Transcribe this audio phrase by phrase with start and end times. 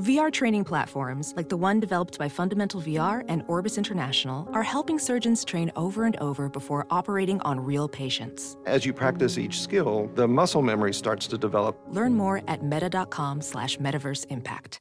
[0.00, 4.98] VR training platforms, like the one developed by Fundamental VR and Orbis International, are helping
[4.98, 8.56] surgeons train over and over before operating on real patients.
[8.64, 11.78] As you practice each skill, the muscle memory starts to develop.
[11.88, 14.78] Learn more at meta.com slash metaverse impact.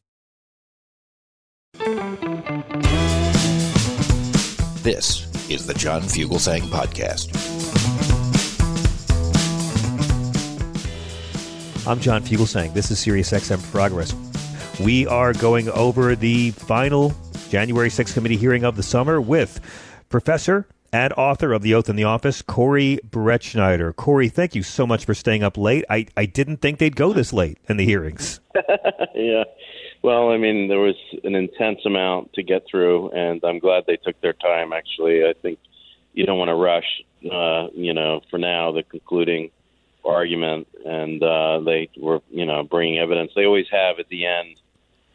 [4.84, 7.36] This is the John Fugelsang Podcast.
[11.86, 12.74] I'm John Fugelsang.
[12.74, 14.14] This is SiriusXM Progress.
[14.84, 17.12] We are going over the final
[17.50, 19.60] January 6th committee hearing of the summer with
[20.08, 23.94] Professor and author of The Oath in the Office, Corey Brettschneider.
[23.94, 25.84] Corey, thank you so much for staying up late.
[25.90, 28.40] I, I didn't think they'd go this late in the hearings.
[29.16, 29.44] yeah.
[30.02, 33.98] Well, I mean, there was an intense amount to get through, and I'm glad they
[33.98, 35.26] took their time, actually.
[35.26, 35.60] I think
[36.14, 39.52] you don't want to rush, uh, you know, for now, the concluding
[40.06, 43.34] argument, and uh, they were, you know, bringing evidence.
[43.36, 44.56] They always have at the end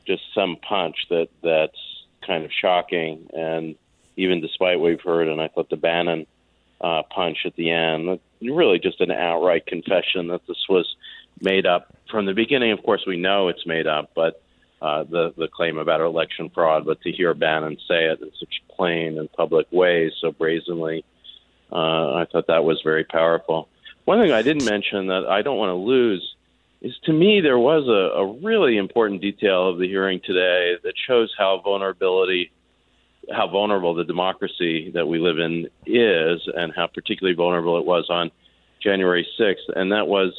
[0.07, 1.79] just some punch that that's
[2.27, 3.29] kind of shocking.
[3.33, 3.77] And
[4.17, 6.27] even despite what we've heard, and I thought the Bannon
[6.81, 10.97] uh, punch at the end, really just an outright confession that this was
[11.41, 12.73] made up from the beginning.
[12.73, 14.43] Of course, we know it's made up, but
[14.83, 18.63] uh, the the claim about election fraud, but to hear Bannon say it in such
[18.69, 21.05] plain and public ways, so brazenly,
[21.73, 23.69] uh, I thought that was very powerful.
[24.05, 26.35] One thing I didn't mention that I don't want to lose
[26.85, 30.93] is to me there was a, a really important detail of the hearing today that
[31.07, 32.53] shows how vulnerability
[33.33, 38.07] how vulnerable the democracy that we live in is and how particularly vulnerable it was
[38.11, 38.31] on
[38.81, 40.33] January 6th and that was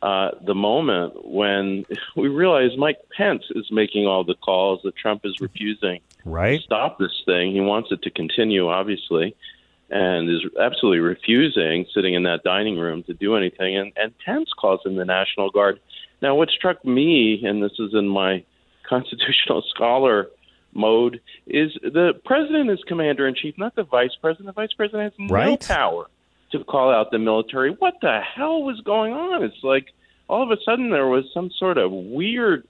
[0.00, 1.84] uh, the moment when
[2.16, 6.58] we realized Mike Pence is making all the calls that Trump is refusing right.
[6.58, 7.52] to stop this thing.
[7.52, 9.36] He wants it to continue, obviously
[9.92, 13.76] and is absolutely refusing sitting in that dining room to do anything.
[13.76, 15.80] And, and Pence calls in the National Guard.
[16.22, 18.42] Now, what struck me, and this is in my
[18.88, 20.28] constitutional scholar
[20.72, 24.46] mode, is the president is commander in chief, not the vice president.
[24.46, 25.60] The vice president has right.
[25.60, 26.06] no power
[26.52, 27.72] to call out the military.
[27.72, 29.42] What the hell was going on?
[29.42, 29.88] It's like
[30.26, 32.66] all of a sudden there was some sort of weird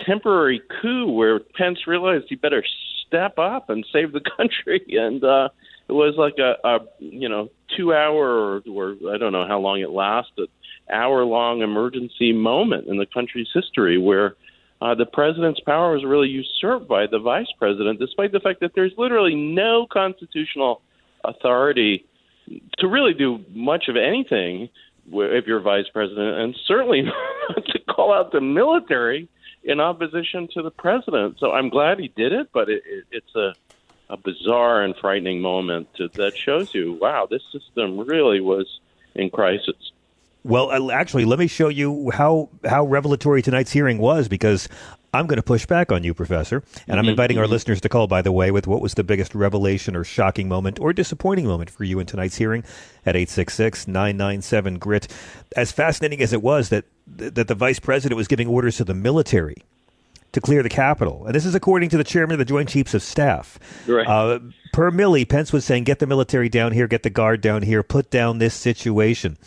[0.00, 2.64] temporary coup where Pence realized he better
[3.06, 5.50] step up and save the country and uh
[5.88, 9.60] it was like a, a you know two hour or, or I don't know how
[9.60, 10.48] long it lasted
[10.92, 14.36] hour long emergency moment in the country's history where
[14.82, 18.72] uh, the president's power was really usurped by the vice president, despite the fact that
[18.74, 20.82] there's literally no constitutional
[21.24, 22.04] authority
[22.78, 24.68] to really do much of anything
[25.10, 29.28] if you're vice president, and certainly not to call out the military
[29.62, 31.36] in opposition to the president.
[31.38, 33.54] So I'm glad he did it, but it, it, it's a
[34.10, 38.80] a bizarre and frightening moment that shows you, wow, this system really was
[39.14, 39.92] in crisis.
[40.44, 44.68] Well, uh, actually, let me show you how how revelatory tonight's hearing was because
[45.14, 47.10] I'm going to push back on you, Professor, and I'm mm-hmm.
[47.10, 48.08] inviting our listeners to call.
[48.08, 51.70] By the way, with what was the biggest revelation or shocking moment or disappointing moment
[51.70, 52.62] for you in tonight's hearing
[53.06, 55.08] at 866-997 grit.
[55.56, 58.94] As fascinating as it was that that the vice president was giving orders to the
[58.94, 59.56] military
[60.34, 61.24] to clear the Capitol.
[61.26, 63.58] And this is according to the chairman of the Joint Chiefs of Staff.
[63.86, 64.06] Right.
[64.06, 64.40] Uh,
[64.72, 67.82] per Milley, Pence was saying, get the military down here, get the guard down here,
[67.82, 69.38] put down this situation.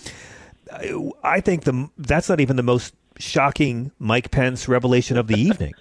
[1.23, 5.73] I think the that's not even the most shocking Mike Pence revelation of the evening.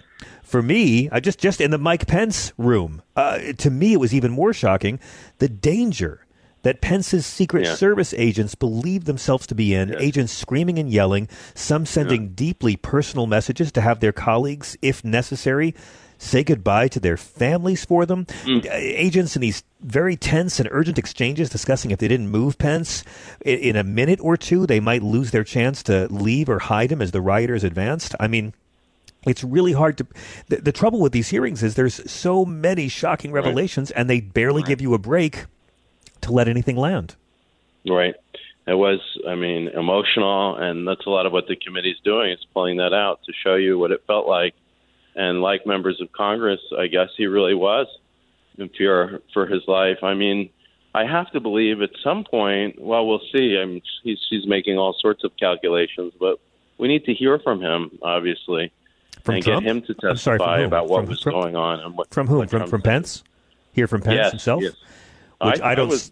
[0.43, 4.13] For me, I just just in the Mike Pence room, uh, to me it was
[4.13, 4.99] even more shocking
[5.39, 6.25] the danger
[6.67, 7.75] that Pence's Secret yeah.
[7.75, 10.01] Service agents believed themselves to be in, yes.
[10.01, 12.29] agents screaming and yelling, some sending yeah.
[12.35, 15.73] deeply personal messages to have their colleagues, if necessary,
[16.17, 18.25] say goodbye to their families for them.
[18.43, 18.65] Mm.
[18.65, 23.05] Uh, agents in these very tense and urgent exchanges discussing if they didn't move Pence
[23.45, 26.91] in, in a minute or two, they might lose their chance to leave or hide
[26.91, 28.13] him as the rioters advanced.
[28.19, 28.53] I mean,
[29.25, 30.07] it's really hard to.
[30.47, 34.01] The, the, trouble with these hearings is there's so many shocking revelations, right.
[34.01, 34.67] and they barely right.
[34.67, 35.45] give you a break
[36.27, 37.15] to let anything land.
[37.87, 38.15] Right.
[38.67, 42.31] It was, I mean, emotional, and that's a lot of what the committee is doing
[42.31, 44.53] is pulling that out to show you what it felt like.
[45.15, 47.87] And like members of Congress, I guess he really was
[48.57, 49.99] in fear for his life.
[50.03, 50.49] I mean,
[50.93, 52.79] I have to believe at some point.
[52.79, 53.57] Well, we'll see.
[53.57, 56.39] I'm, he's he's making all sorts of calculations, but
[56.77, 58.71] we need to hear from him, obviously.
[59.23, 59.63] From and Trump?
[59.65, 62.09] get him to I'm sorry, testify about what From- was from- going on and what
[62.13, 62.47] From whom?
[62.47, 62.81] From from.
[62.81, 63.23] Pence?
[63.73, 64.61] Hear from Pence Yes, himself?
[64.63, 64.73] yes.
[65.41, 65.89] Which I, I don't.
[65.89, 66.11] was-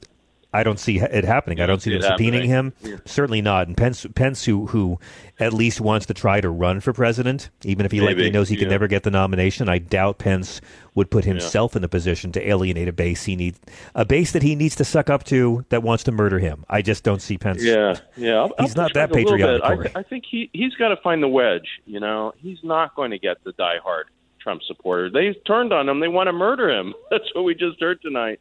[0.55, 1.59] I don't see it happening.
[1.59, 2.93] I don't see them see subpoenaing happening.
[2.93, 3.01] him.
[3.03, 3.67] Certainly not.
[3.67, 4.97] And Pence, Pence, who who
[5.37, 8.55] at least wants to try to run for president, even if he likely knows he
[8.55, 8.71] can yeah.
[8.71, 9.67] never get the nomination.
[9.67, 10.61] I doubt Pence
[10.93, 13.59] would put himself in the position to alienate a base he needs,
[13.95, 16.63] a base that he needs to suck up to that wants to murder him.
[16.69, 17.61] I just don't see Pence.
[17.61, 18.35] Yeah, yeah.
[18.35, 19.61] I'll, He's I'll not that patriotic.
[19.93, 21.67] I, I think he he's got to find the wedge.
[21.85, 24.03] You know, he's not going to get the diehard
[24.39, 25.09] Trump supporter.
[25.09, 25.99] They turned on him.
[25.99, 26.93] They want to murder him.
[27.11, 28.39] That's what we just heard tonight.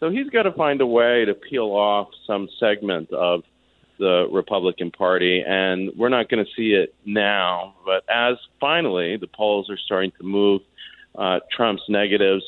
[0.00, 3.42] So he's got to find a way to peel off some segment of
[3.98, 7.74] the Republican Party, and we're not going to see it now.
[7.84, 10.60] But as finally the polls are starting to move,
[11.16, 12.44] uh, Trump's negatives,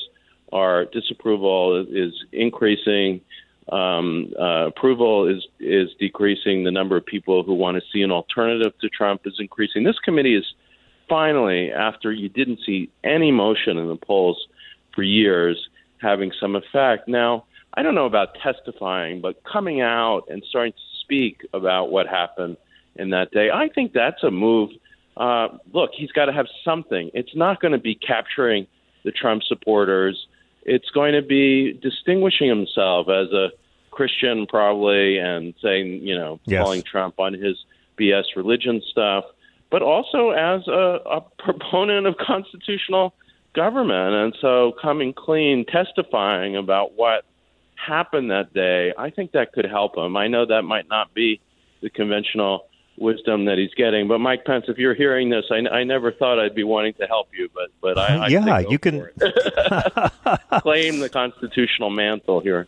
[0.52, 3.20] our disapproval is, increasing.
[3.70, 6.64] Um, uh, approval is is decreasing.
[6.64, 9.84] The number of people who want to see an alternative to Trump is increasing.
[9.84, 10.44] This committee is
[11.06, 14.46] finally, after you didn't see any motion in the polls
[14.94, 15.68] for years,
[16.00, 17.08] having some effect.
[17.08, 22.06] Now, I don't know about testifying, but coming out and starting to speak about what
[22.06, 22.56] happened
[22.96, 24.70] in that day, I think that's a move.
[25.16, 27.10] Uh, look, he's got to have something.
[27.14, 28.66] It's not going to be capturing
[29.04, 30.26] the Trump supporters.
[30.62, 33.50] It's going to be distinguishing himself as a
[33.90, 36.62] Christian, probably, and saying, you know, Yes.
[36.62, 37.56] calling Trump on his
[37.98, 39.24] BS religion stuff,
[39.70, 43.14] but also as a, a proponent of constitutional
[43.54, 44.14] government.
[44.14, 47.24] And so coming clean, testifying about what
[47.74, 50.16] happened that day, I think that could help him.
[50.16, 51.40] I know that might not be
[51.80, 52.66] the conventional
[52.96, 56.40] wisdom that he's getting, but Mike Pence, if you're hearing this, I, I never thought
[56.40, 59.08] I'd be wanting to help you, but but I, I Yeah, you can-
[60.60, 62.66] claim the constitutional mantle here.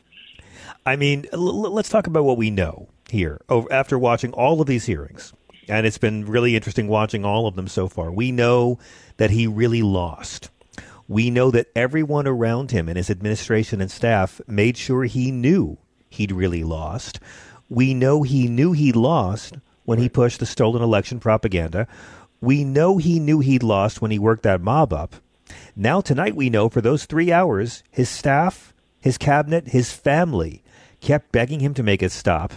[0.87, 4.67] I mean, l- let's talk about what we know here over, after watching all of
[4.67, 5.32] these hearings.
[5.69, 8.11] And it's been really interesting watching all of them so far.
[8.11, 8.79] We know
[9.19, 10.50] that he really lost.
[11.11, 15.77] We know that everyone around him and his administration and staff made sure he knew
[16.09, 17.19] he'd really lost.
[17.69, 21.89] We know he knew he'd lost when he pushed the stolen election propaganda.
[22.41, 25.17] We know he knew he'd lost when he worked that mob up.
[25.75, 30.63] Now, tonight, we know for those three hours, his staff, his cabinet, his family
[31.01, 32.53] kept begging him to make it stop.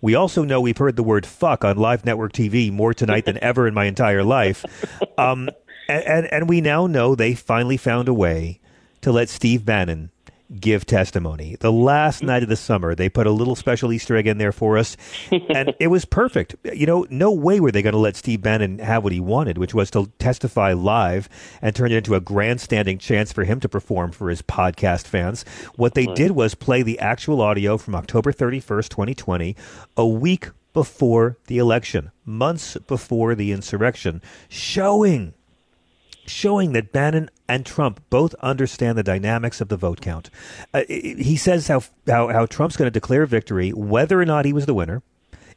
[0.00, 3.38] We also know we've heard the word fuck on live network TV more tonight than
[3.42, 4.64] ever in my entire life.
[5.16, 5.48] Um,
[5.88, 8.60] and, and, and we now know they finally found a way
[9.00, 10.10] to let Steve Bannon
[10.60, 11.56] give testimony.
[11.60, 12.26] The last mm.
[12.26, 14.96] night of the summer, they put a little special Easter egg in there for us,
[15.30, 16.54] and it was perfect.
[16.64, 19.58] You know, no way were they going to let Steve Bannon have what he wanted,
[19.58, 21.28] which was to testify live
[21.60, 25.44] and turn it into a grandstanding chance for him to perform for his podcast fans.
[25.76, 29.56] What they did was play the actual audio from October 31st, 2020,
[29.96, 35.34] a week before the election, months before the insurrection, showing
[36.32, 40.30] showing that Bannon and Trump both understand the dynamics of the vote count.
[40.72, 44.52] Uh, he says how, how, how Trump's going to declare victory whether or not he
[44.52, 45.02] was the winner.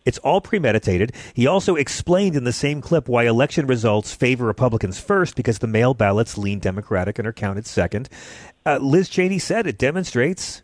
[0.06, 1.13] It's all premeditated.
[1.33, 5.68] He also explained in the same clip why election results favor Republicans first because the
[5.68, 8.07] mail ballots lean Democratic and are counted second.
[8.66, 10.62] Uh, Liz Cheney said it demonstrates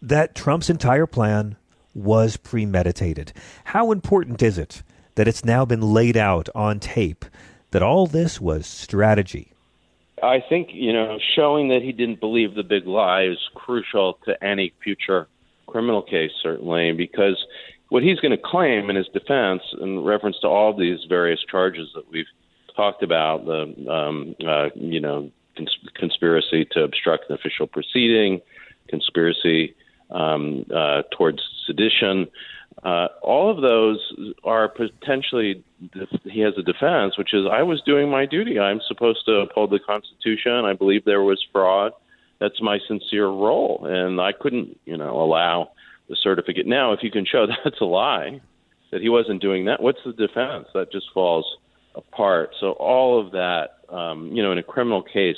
[0.00, 1.56] that Trump's entire plan
[1.92, 3.32] was premeditated.
[3.64, 4.84] How important is it
[5.16, 7.24] that it's now been laid out on tape
[7.70, 9.52] that all this was strategy?
[10.22, 14.42] I think you know showing that he didn't believe the big lie is crucial to
[14.42, 15.28] any future
[15.66, 17.44] criminal case, certainly, because
[17.90, 21.88] what he's going to claim in his defense, in reference to all these various charges
[21.94, 22.26] that we've
[22.74, 28.40] talked about, the um, uh, you know cons- conspiracy to obstruct an official proceeding,
[28.88, 29.74] conspiracy
[30.10, 32.26] um, uh, towards sedition.
[32.82, 33.98] Uh, all of those
[34.44, 35.64] are potentially
[36.24, 38.58] he has a defense, which is I was doing my duty.
[38.58, 40.64] I'm supposed to uphold the Constitution.
[40.64, 41.92] I believe there was fraud.
[42.40, 45.72] That's my sincere role, and I couldn't, you know, allow
[46.08, 46.66] the certificate.
[46.66, 48.40] Now, if you can show that's a lie,
[48.90, 50.68] that he wasn't doing that, what's the defense?
[50.72, 51.44] That just falls
[51.94, 52.54] apart.
[52.60, 55.36] So all of that, um, you know, in a criminal case,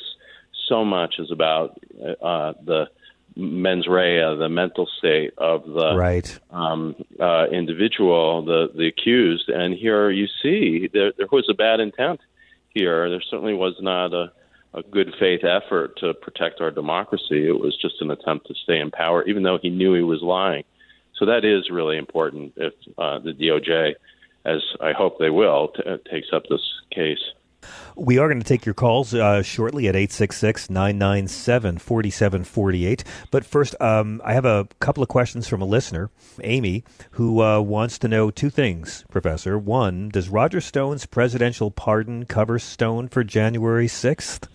[0.68, 1.80] so much is about
[2.22, 2.88] uh, the
[3.36, 6.38] mens rea, the mental state of the Right.
[6.50, 11.80] um, uh, individual, the the accused, and here you see there there was a bad
[11.80, 12.20] intent
[12.70, 13.08] here.
[13.08, 14.32] There certainly was not a
[14.72, 17.48] a good faith effort to protect our democracy.
[17.48, 20.22] It was just an attempt to stay in power, even though he knew he was
[20.22, 20.62] lying.
[21.16, 23.94] So that is really important if uh, the DOJ,
[24.44, 26.62] as I hope they will, t- uh, takes up this
[26.94, 27.18] case.
[27.96, 33.04] We are going to take your calls uh, shortly at 866 997 4748.
[33.30, 36.10] But first, um, I have a couple of questions from a listener,
[36.42, 39.58] Amy, who uh, wants to know two things, Professor.
[39.58, 44.48] One, does Roger Stone's presidential pardon cover Stone for January 6th?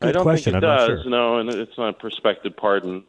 [0.00, 0.52] Good I don't question.
[0.52, 0.88] think it I'm does.
[0.88, 1.10] not sure.
[1.10, 3.04] No, and it's not a prospective pardon.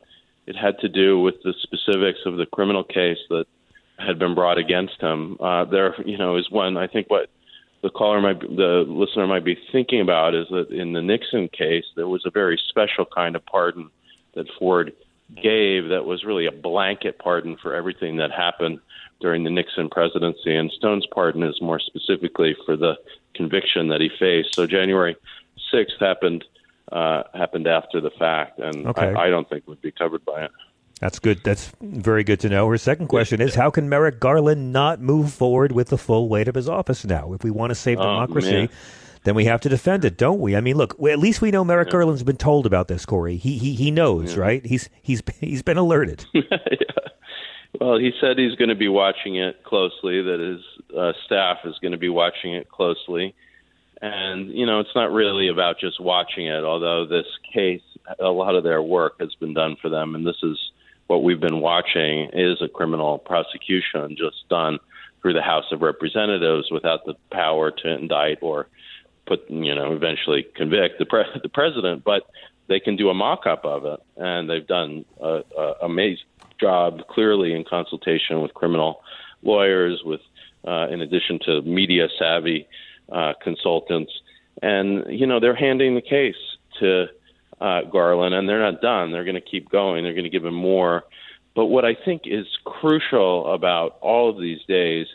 [0.45, 3.45] It had to do with the specifics of the criminal case that
[3.99, 5.37] had been brought against him.
[5.39, 6.77] Uh, there, you know, is one.
[6.77, 7.29] I think what
[7.81, 11.47] the caller might, be, the listener might be thinking about is that in the Nixon
[11.47, 13.89] case, there was a very special kind of pardon
[14.33, 14.93] that Ford
[15.35, 18.79] gave that was really a blanket pardon for everything that happened
[19.19, 20.55] during the Nixon presidency.
[20.55, 22.95] And Stone's pardon is more specifically for the
[23.35, 24.55] conviction that he faced.
[24.55, 25.15] So January
[25.73, 26.45] 6th happened
[26.91, 29.13] uh, happened after the fact, and Okay.
[29.13, 30.51] I, I don't think would be covered by it.
[30.99, 31.41] That's good.
[31.43, 32.67] That's very good to know.
[32.69, 36.47] Her second question is How can Merrick Garland not move forward with the full weight
[36.47, 37.33] of his office now?
[37.33, 38.69] If we want to save Oh, democracy, man.
[39.23, 40.55] then we have to defend it, don't we?
[40.55, 43.37] I mean, look, at least we know Merrick Garland's been told about this, Corey.
[43.37, 44.65] He he he knows, right?
[44.65, 46.25] He's he's he's been alerted.
[47.79, 51.75] Well, he said he's going to be watching it closely, that his uh, staff is
[51.79, 53.35] going to be watching it closely.
[54.01, 57.81] And, you know, it's not really about just watching it, although this case,
[58.19, 60.15] a lot of their work has been done for them.
[60.15, 60.57] And this is
[61.07, 64.79] what we've been watching is a criminal prosecution just done
[65.21, 68.67] through the House of Representatives without the power to indict or
[69.25, 72.03] put, you know, eventually convict the, pre- the president.
[72.03, 72.23] But
[72.67, 73.99] they can do a mock up of it.
[74.17, 76.25] And they've done a, a amazing
[76.59, 79.01] job, clearly in consultation with criminal
[79.43, 80.21] lawyers, with
[80.67, 82.67] uh, in addition to media savvy
[83.11, 84.11] uh, consultants,
[84.61, 86.35] and you know they're handing the case
[86.79, 87.07] to
[87.59, 89.11] uh, Garland, and they're not done.
[89.11, 90.03] They're going to keep going.
[90.03, 91.03] They're going to give him more.
[91.55, 95.07] But what I think is crucial about all of these days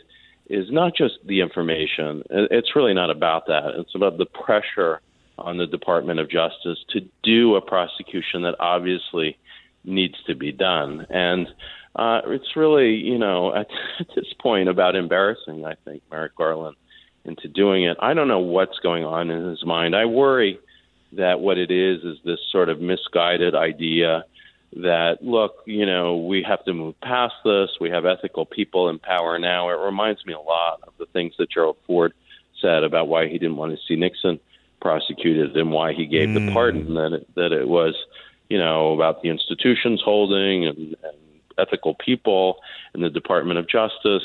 [0.49, 2.23] is not just the information.
[2.29, 3.75] It's really not about that.
[3.77, 4.99] It's about the pressure
[5.37, 9.37] on the Department of Justice to do a prosecution that obviously
[9.85, 11.07] needs to be done.
[11.09, 11.47] And
[11.95, 13.67] uh, it's really, you know, at,
[13.99, 16.75] at this point about embarrassing, I think, Merrick Garland
[17.25, 17.97] into doing it.
[18.01, 19.95] I don't know what's going on in his mind.
[19.95, 20.59] I worry
[21.17, 24.25] that what it is is this sort of misguided idea
[24.75, 27.69] that, look, you know, we have to move past this.
[27.79, 29.69] We have ethical people in power now.
[29.69, 32.13] It reminds me a lot of the things that Gerald Ford
[32.59, 34.39] said about why he didn't want to see Nixon
[34.83, 37.95] prosecuted and why he gave the pardon that it, that it was
[38.49, 41.17] you know about the institutions holding and, and
[41.57, 42.57] ethical people
[42.93, 44.23] in the Department of Justice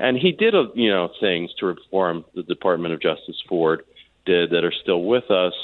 [0.00, 3.84] and he did uh, you know things to reform the Department of Justice Ford
[4.26, 5.54] did that are still with us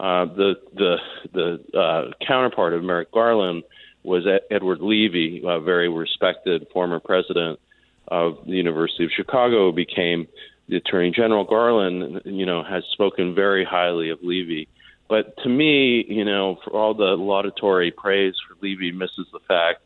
[0.00, 0.96] uh, the the
[1.34, 3.64] the uh, counterpart of Merrick Garland
[4.02, 7.60] was Edward Levi a very respected former president
[8.08, 10.26] of the University of Chicago who became
[10.68, 14.70] the Attorney General Garland, you know, has spoken very highly of Levi.
[15.06, 19.82] But to me, you know, for all the laudatory praise for Levi misses the fact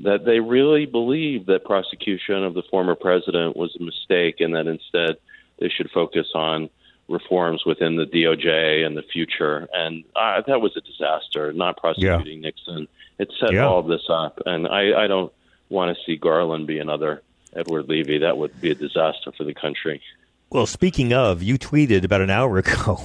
[0.00, 4.66] that they really believe that prosecution of the former president was a mistake and that
[4.66, 5.16] instead
[5.58, 6.70] they should focus on
[7.08, 9.66] reforms within the DOJ and the future.
[9.72, 12.86] And uh, that was a disaster, not prosecuting Nixon.
[13.18, 13.66] It set Yeah.
[13.66, 14.40] all of this up.
[14.46, 15.32] And I, I don't
[15.70, 17.22] want to see Garland be another
[17.54, 18.18] Edward Levi.
[18.18, 20.00] That would be a disaster for the country.
[20.50, 23.00] Well, speaking of, you tweeted about an hour ago,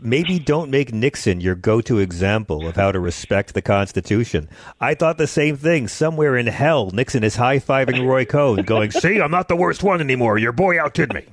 [0.00, 4.48] maybe don't make Nixon your go to example of how to respect the Constitution.
[4.80, 5.88] I thought the same thing.
[5.88, 9.82] Somewhere in hell, Nixon is high fiving Roy Cohn, going, See, I'm not the worst
[9.82, 10.38] one anymore.
[10.38, 11.24] Your boy outdid me.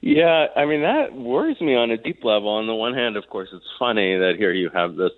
[0.00, 2.48] Yeah, I mean that worries me on a deep level.
[2.48, 5.12] On the one hand, of course, it's funny that here you have this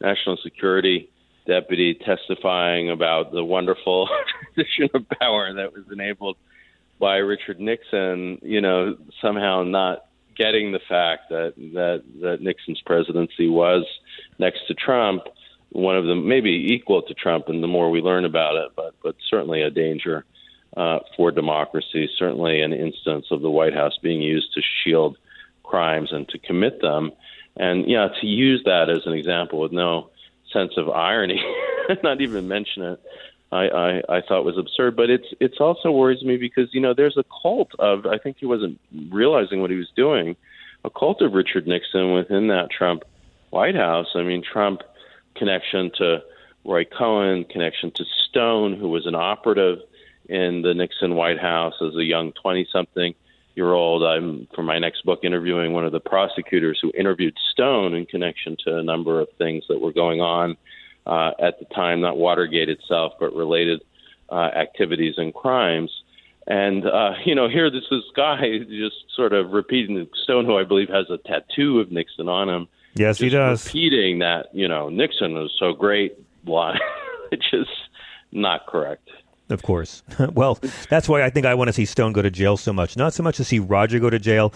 [0.00, 1.10] national security
[1.46, 4.08] deputy testifying about the wonderful
[4.54, 6.36] transition of power that was enabled
[6.98, 8.38] by Richard Nixon.
[8.42, 13.84] You know, somehow not getting the fact that that that Nixon's presidency was
[14.38, 15.24] next to Trump,
[15.70, 18.94] one of them maybe equal to Trump, and the more we learn about it, but
[19.02, 20.24] but certainly a danger
[20.76, 22.08] uh, for democracy.
[22.18, 25.16] Certainly, an instance of the White House being used to shield
[25.62, 27.12] crimes and to commit them,
[27.56, 30.10] and yeah, to use that as an example with no
[30.52, 31.42] sense of irony,
[32.02, 33.00] not even mention it.
[33.52, 36.92] I, I, I thought was absurd, but it's it's also worries me because you know
[36.92, 40.36] there's a cult of I think he wasn't realizing what he was doing,
[40.84, 43.04] a cult of Richard Nixon within that Trump
[43.50, 44.08] White House.
[44.14, 44.82] I mean Trump
[45.36, 46.22] connection to
[46.64, 49.78] Roy Cohn, connection to Stone, who was an operative
[50.28, 53.14] in the Nixon White House as a young 20 something
[53.54, 54.02] year old.
[54.02, 58.56] I'm, for my next book, interviewing one of the prosecutors who interviewed Stone in connection
[58.64, 60.56] to a number of things that were going on
[61.06, 63.82] uh, at the time, not Watergate itself, but related
[64.30, 65.90] uh, activities and crimes.
[66.46, 70.64] And uh, you know, here this this guy just sort of repeating Stone, who I
[70.64, 72.68] believe has a tattoo of Nixon on him.
[72.94, 73.66] Yes, he does.
[73.66, 76.16] Repeating that, you know, Nixon was so great.
[76.46, 76.78] Line,
[77.32, 77.70] it's just
[78.30, 79.08] not correct.
[79.50, 80.02] Of course.
[80.32, 80.58] well,
[80.88, 82.96] that's why I think I want to see Stone go to jail so much.
[82.96, 84.52] Not so much to see Roger go to jail,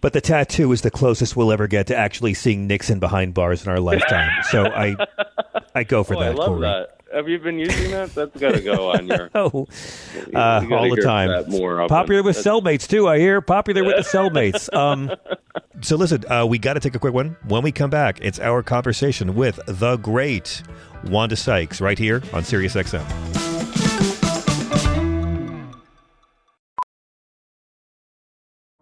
[0.00, 3.64] but the tattoo is the closest we'll ever get to actually seeing Nixon behind bars
[3.64, 4.30] in our lifetime.
[4.50, 4.96] so I,
[5.74, 6.32] I go for oh, that.
[6.32, 6.60] I love Corey.
[6.62, 6.96] that.
[7.12, 8.14] Have you been using that?
[8.14, 9.30] That's got to go on your.
[9.34, 9.66] Oh,
[10.14, 11.48] you uh, all the time.
[11.48, 11.86] more.
[11.88, 13.08] Popular with That's- cellmates too.
[13.08, 14.72] I hear popular with the cellmates.
[14.74, 15.12] Um,
[15.82, 17.36] so listen, uh, we got to take a quick one.
[17.46, 20.62] When we come back, it's our conversation with the great
[21.04, 22.74] Wanda Sykes right here on Sirius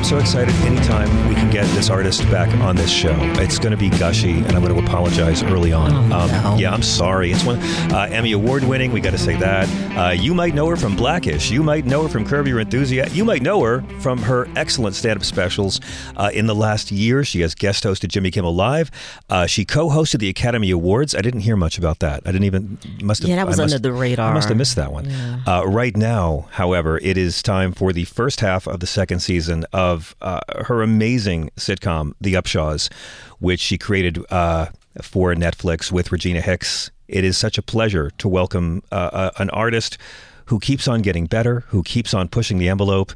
[0.00, 3.14] I'm so excited anytime we can get this artist back on this show.
[3.34, 6.10] It's going to be gushy, and I'm going to apologize early on.
[6.10, 7.30] um, Yeah, I'm sorry.
[7.32, 7.58] It's one
[7.92, 8.92] uh, Emmy Award winning.
[8.92, 9.68] We got to say that.
[9.98, 11.50] Uh, you might know her from Blackish.
[11.50, 13.14] You might know her from Curb Your Enthusiasm.
[13.14, 15.82] You might know her from her excellent stand-up specials.
[16.16, 18.90] Uh, in the last year, she has guest hosted Jimmy Kimmel Live.
[19.28, 21.14] Uh, she co-hosted the Academy Awards.
[21.14, 22.22] I didn't hear much about that.
[22.24, 23.28] I didn't even must have.
[23.28, 24.30] Yeah, that was I must- under the radar.
[24.30, 25.10] I must have missed that one.
[25.46, 29.66] Uh, right now, however, it is time for the first half of the second season
[29.74, 29.89] of
[30.20, 32.92] uh, her amazing sitcom, The Upshaws,
[33.38, 34.66] which she created uh,
[35.02, 36.90] for Netflix with Regina Hicks.
[37.08, 39.98] It is such a pleasure to welcome uh, uh, an artist
[40.46, 43.12] who keeps on getting better, who keeps on pushing the envelope,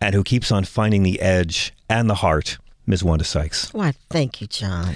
[0.00, 2.58] and who keeps on finding the edge and the heart.
[2.86, 3.02] Ms.
[3.02, 3.72] Wanda Sykes.
[3.74, 4.94] Why, thank you, John.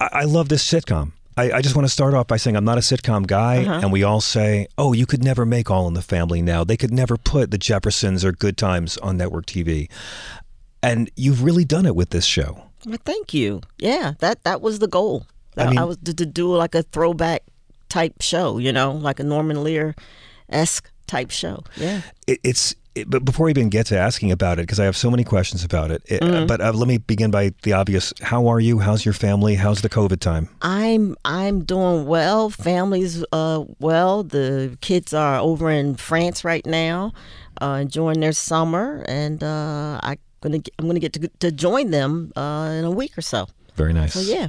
[0.00, 1.12] I, I love this sitcom.
[1.36, 3.90] I, I just want to start off by saying I'm not a sitcom guy, and
[3.92, 6.62] we all say, "Oh, you could never make All in the Family now.
[6.64, 9.88] They could never put the Jeffersons or Good Times on network TV."
[10.82, 12.64] And you've really done it with this show.
[12.86, 13.60] Well, thank you.
[13.78, 15.26] Yeah, that that was the goal.
[15.56, 17.42] I mean- I was to, to do like a throwback
[17.88, 19.94] type show, you know, like a Norman Lear
[20.48, 21.62] esque type show.
[21.76, 22.00] Yeah.
[22.26, 24.96] It, it's it, but before we even get to asking about it, because I have
[24.96, 26.02] so many questions about it.
[26.06, 28.12] it But uh, let me begin by the obvious.
[28.20, 28.80] How are you?
[28.80, 29.54] How's your family?
[29.54, 30.48] How's the COVID time?
[30.60, 32.50] I'm I'm doing well.
[32.50, 34.22] Family's uh well.
[34.24, 37.12] The kids are over in France right now,
[37.62, 42.32] uh, enjoying their summer, and uh, I gonna I'm gonna get to to join them
[42.36, 43.46] uh, in a week or so.
[43.76, 44.14] Very nice.
[44.14, 44.48] So yeah,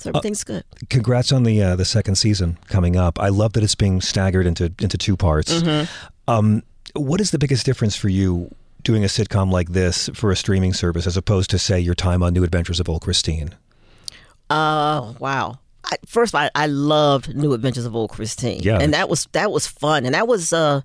[0.00, 0.64] so everything's good.
[0.90, 3.20] Congrats on the uh, the second season coming up.
[3.20, 5.52] I love that it's being staggered into into two parts.
[5.52, 5.86] Mm-hmm.
[6.28, 6.62] Um,
[6.94, 10.72] what is the biggest difference for you doing a sitcom like this for a streaming
[10.72, 13.50] service as opposed to say your time on New Adventures of Old Christine?
[14.48, 15.58] Uh, wow.
[15.84, 18.60] I, first, I, I loved New Adventures of Old Christine.
[18.62, 18.78] Yeah.
[18.78, 20.80] and that was that was fun, and that was uh,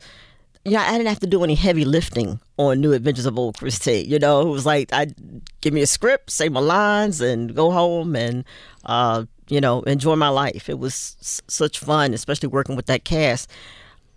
[0.66, 3.58] you know, I didn't have to do any heavy lifting on New Adventures of Old
[3.58, 4.08] Christine.
[4.10, 5.08] You know, it was like I
[5.62, 8.44] give me a script, say my lines, and go home and
[8.86, 10.70] uh, you know, enjoy my life.
[10.70, 13.50] It was s- such fun, especially working with that cast.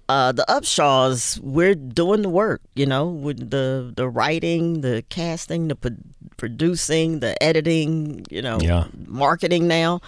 [0.07, 5.69] Uh, the Upshaws, we're doing the work, you know, with the the writing, the casting,
[5.69, 5.97] the pro-
[6.37, 8.85] producing, the editing, you know, Yeah.
[9.07, 10.01] marketing now.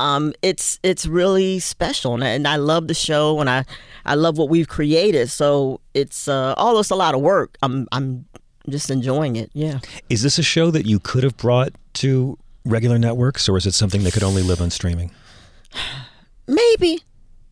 [0.00, 3.64] Um, it's it's really special, and I, and I love the show, and I
[4.06, 5.30] I love what we've created.
[5.30, 8.24] So it's uh, it's a lot of work, I'm I'm
[8.68, 9.50] just enjoying it.
[9.52, 9.80] Yeah.
[10.08, 13.74] Is this a show that you could have brought to regular networks, or is it
[13.74, 15.10] something that could only live on streaming?
[16.46, 16.98] Maybe,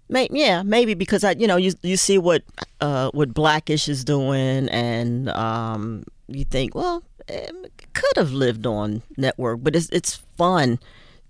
[0.09, 2.43] maybe, yeah, maybe because I, you know, you you see what
[2.81, 7.55] uh, what Blackish is doing, and um, you think, well, it
[7.93, 10.81] could have lived on network, but it's it's fun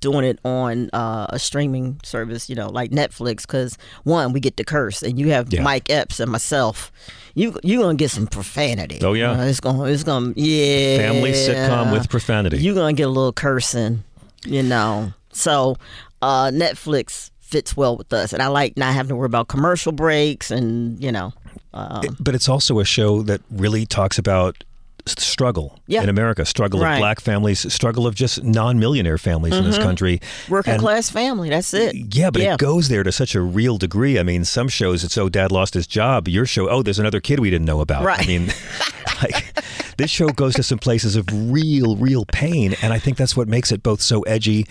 [0.00, 4.56] doing it on uh, a streaming service, you know, like Netflix, because one, we get
[4.58, 5.62] to curse, and you have Yeah.
[5.62, 6.90] Mike Epps and myself.
[7.34, 8.98] You you gonna get some profanity.
[9.02, 9.32] Oh, yeah.
[9.32, 10.98] Uh, it's gonna it's gonna yeah.
[10.98, 12.58] Family sitcom with profanity.
[12.58, 14.02] You're gonna get a little cursing,
[14.44, 15.12] you know.
[15.32, 15.76] So
[16.22, 19.92] uh, Netflix fits well with us, and I like not having to worry about commercial
[19.92, 21.32] breaks and you know.
[21.74, 24.64] Um, It- but it's also a show that really talks about
[25.16, 26.02] struggle Yeah.
[26.02, 26.94] in America, struggle Right.
[26.94, 29.82] of black families, struggle of just non-millionaire families in this Mhm.
[29.82, 30.20] country.
[30.48, 31.48] Working And- class family.
[31.50, 31.94] That's it.
[32.14, 32.54] Yeah, but Yeah.
[32.54, 34.18] it goes there to such a real degree.
[34.18, 36.28] I mean, some shows it's oh, dad lost his job.
[36.28, 38.04] Your show, oh, there's another kid we didn't know about.
[38.04, 38.20] Right.
[38.20, 38.52] I mean,
[39.22, 39.62] like,
[39.96, 43.48] this show goes to some places of real, real pain, and I think that's what
[43.48, 44.66] makes it both so edgy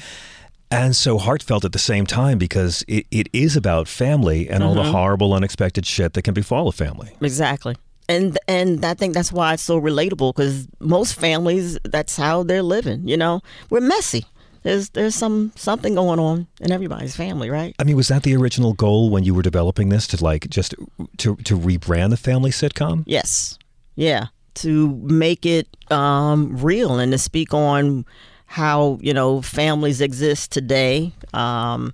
[0.69, 4.75] and so heartfelt at the same time because it, it is about family and all
[4.75, 4.91] the Mhm.
[4.91, 7.09] horrible, unexpected shit that can befall a family.
[7.21, 7.75] Exactly.
[8.09, 12.63] And and I think that's why it's so relatable because most families that's how they're
[12.63, 13.07] living.
[13.07, 14.25] You know, we're messy.
[14.63, 17.75] There's there's some something going on in everybody's family, right?
[17.79, 20.73] I mean, was that the original goal when you were developing this to like just
[21.17, 23.03] to to rebrand the family sitcom?
[23.05, 23.57] Yes.
[23.95, 24.27] Yeah.
[24.55, 28.05] To make it um, real and to speak on
[28.47, 31.13] how, you know, families exist today.
[31.33, 31.93] Um,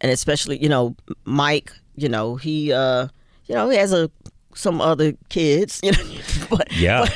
[0.00, 3.06] and especially, you know, Mike, you know, he, uh,
[3.46, 4.10] you know, he has a,
[4.54, 5.98] some other kids, you know,
[6.50, 7.06] but, Yeah.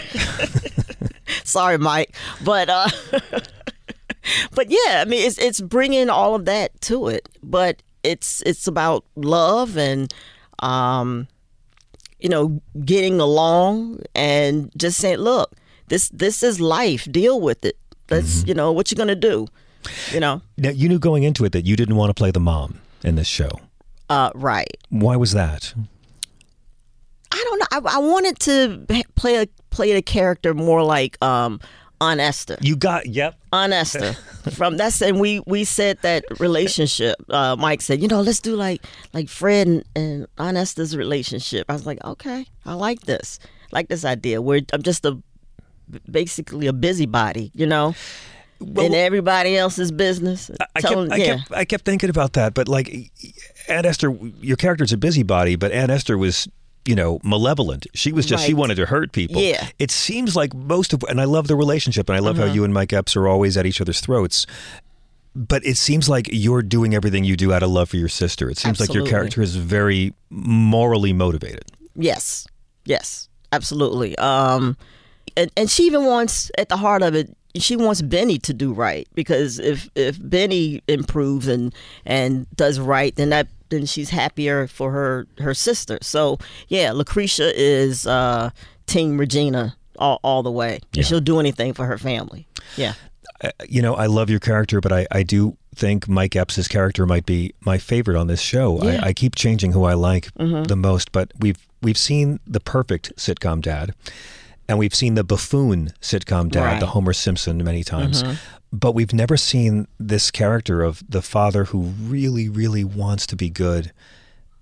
[1.45, 2.89] sorry, Mike, but, uh,
[4.55, 8.67] but yeah, I mean, it's, it's bringing all of that to it, but it's, it's
[8.67, 10.13] about love and,
[10.61, 11.29] um,
[12.19, 15.53] you know, getting along and just saying, look,
[15.89, 17.07] this this is life.
[17.13, 17.77] Deal with it.
[18.11, 19.47] Let's, you know, what you're gonna do?
[20.13, 22.41] You know, Now, you knew going into it that you didn't want to play the
[22.41, 23.51] mom in this show.
[24.09, 24.67] uh, right.
[24.89, 25.75] Why was that?
[27.37, 27.91] I don't know.
[27.91, 31.61] I, I wanted to play a play a character more like um
[32.01, 32.57] Aunt Esther.
[32.61, 33.39] You got yep.
[33.53, 34.13] Aunt Esther
[34.53, 37.17] from that's and we we said that relationship.
[37.29, 41.67] Uh, Mike said, you know, let's do like like Fred and, and Aunt Esther's relationship.
[41.69, 43.39] I was like, okay, I like this,
[43.71, 44.41] like this idea.
[44.41, 45.19] Where I'm just a
[46.11, 47.95] basically a busybody, you know,
[48.61, 50.51] in everybody else's business.
[50.75, 51.37] I kept, I, yeah.
[51.37, 53.11] kept, I kept thinking about that, but like
[53.69, 56.49] Aunt Esther, your character's a busybody, but Aunt Esther was,
[56.87, 57.87] you know, malevolent.
[57.95, 59.43] She was just she wanted to hurt people.
[59.43, 59.69] Yeah.
[59.79, 62.55] It seems like most of, and I love the relationship, and I love how Uh-huh.
[62.55, 64.47] you and Mike Epps are always at each other's throats.
[65.35, 68.49] But it seems like you're doing everything you do out of love for your sister.
[68.49, 71.65] It seems like your character is very morally motivated.
[71.95, 72.47] Yes,
[72.87, 74.17] yes, absolutely.
[74.17, 74.79] Um,
[75.37, 78.73] and, and she even wants, at the heart of it, she wants Benny to do
[78.73, 84.67] right because if if Benny improves and and does right, then that then she's happier
[84.67, 85.99] for her her sister.
[86.03, 88.51] So yeah, Lucretia is uh,
[88.87, 90.81] Team Regina all, all the way.
[90.93, 91.03] Yeah.
[91.05, 92.47] She'll do anything for her family.
[92.77, 92.95] Yeah.
[93.43, 97.05] uh, you know, I love your character, but I, I do think Mike Epps' character
[97.07, 98.83] might be my favorite on this show.
[98.83, 99.01] Yeah.
[99.03, 100.67] I, I keep changing who I like Mhm.
[100.67, 103.95] the most, but we've we've seen the perfect sitcom dad,
[104.69, 106.81] and we've seen the buffoon sitcom dad, Right.
[106.81, 108.23] the Homer Simpson, many times.
[108.23, 108.37] Mhm.
[108.73, 113.49] But we've never seen this character of the father who really, really wants to be
[113.49, 113.93] good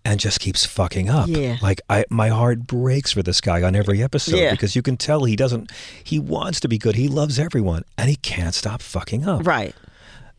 [0.04, 1.28] and just keeps fucking up.
[1.28, 1.56] Yeah.
[1.62, 4.50] Like I my heart breaks for this guy on every episode Yeah.
[4.50, 5.72] because you can tell he doesn't
[6.04, 6.94] he wants to be good.
[6.96, 9.46] He loves everyone and he can't stop fucking up.
[9.46, 9.74] Right.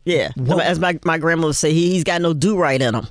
[0.04, 0.30] Yeah.
[0.36, 3.08] What- As my, my grandmother would say, he, he's got no do right in him.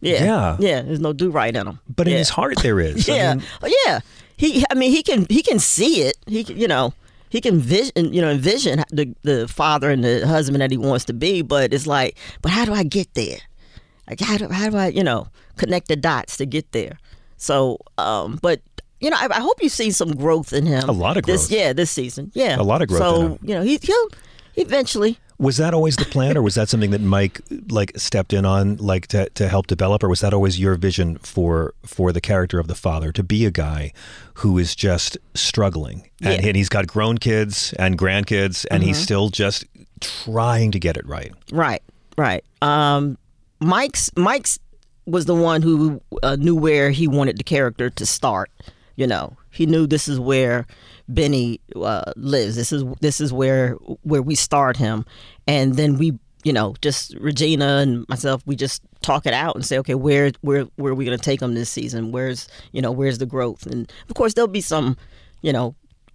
[0.00, 0.24] Yeah.
[0.24, 0.56] Yeah.
[0.58, 0.80] Yeah.
[0.82, 1.78] There's no do right in him.
[1.94, 3.06] But in his heart there is.
[3.08, 4.00] I yeah, mean, Oh, yeah.
[4.38, 6.16] He, I mean, he can he can see it.
[6.26, 6.94] He, can, you know,
[7.28, 11.04] he can vision, you know, envision the the father and the husband that he wants
[11.06, 11.42] to be.
[11.42, 13.38] But it's like, but how do I get there?
[14.08, 16.98] Like, how do how do I, you know, connect the dots to get there?
[17.36, 18.60] So, um, but
[19.00, 20.88] you know, I, I hope you see some growth in him.
[20.88, 21.60] A lot of This, growth.
[21.60, 22.30] yeah, this season.
[22.34, 23.38] Yeah, A lot of growth So in him.
[23.42, 24.08] you know, he, he'll
[24.56, 25.18] eventually.
[25.38, 28.76] Was that always the plan or was that something that Mike like stepped in on
[28.78, 32.58] like to, to help develop or was that always your vision for for the character
[32.58, 33.92] of the father to be a guy
[34.34, 36.48] who is just struggling and, Yeah.
[36.48, 39.02] and he's got grown kids and grandkids and he's Mhm.
[39.02, 39.64] still just
[40.00, 41.32] trying to get it right.
[41.52, 41.82] Right,
[42.16, 42.44] right.
[42.62, 43.16] Um,
[43.60, 44.58] Mike's Mike's
[45.06, 48.50] was the one who uh, knew where he wanted the character to start.
[48.96, 50.66] You know, he knew this is where
[51.08, 52.56] Benny uh, lives.
[52.56, 55.04] This is this is where where we start him,
[55.46, 59.64] and then we, you know, just Regina and myself, we just talk it out and
[59.64, 62.12] say, okay, where where where are we going to take him this season?
[62.12, 63.66] Where's you know where's the growth?
[63.66, 64.96] And of course, there'll be some,
[65.42, 65.74] you know.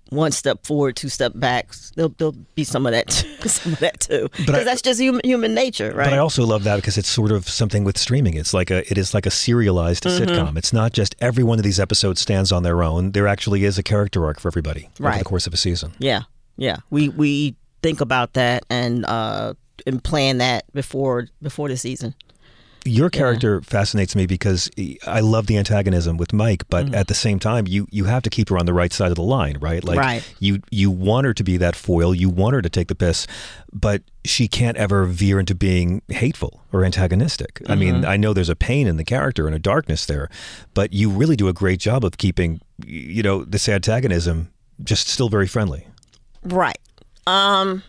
[0.10, 1.74] One step forward, two step back.
[1.96, 3.12] There'll, there'll be some of that,
[3.46, 6.06] some of that too, because that's just human, human nature, right?
[6.06, 8.36] But I also love that because it's sort of something with streaming.
[8.36, 10.20] It's like a it is like a serialized Mhm.
[10.20, 10.58] sitcom.
[10.58, 13.14] It's not just every one of these episodes stands on their own.
[13.14, 15.20] There actually is a character arc for everybody over Right.
[15.20, 15.94] the course of a season.
[15.98, 16.24] Yeah,
[16.58, 16.78] yeah.
[16.92, 19.54] We we think about that and uh
[19.88, 22.14] and plan that before before the season.
[22.86, 24.70] Your character fascinates me because
[25.08, 26.96] I love the antagonism with Mike, but Mm-hmm.
[26.96, 29.16] at the same time, you you have to keep her on the right side of
[29.16, 29.82] the line, right?
[29.84, 30.34] Like Right.
[30.40, 33.26] you you want her to be that foil, you want her to take the piss,
[33.72, 37.62] but she can't ever veer into being hateful or antagonistic.
[37.70, 38.06] I mean, Mhm.
[38.08, 40.30] I know there's a pain in the character and a darkness there,
[40.74, 44.50] but you really do a great job of keeping you know this antagonism
[44.84, 45.88] just still very friendly.
[46.44, 46.78] Right.
[47.28, 47.84] Um.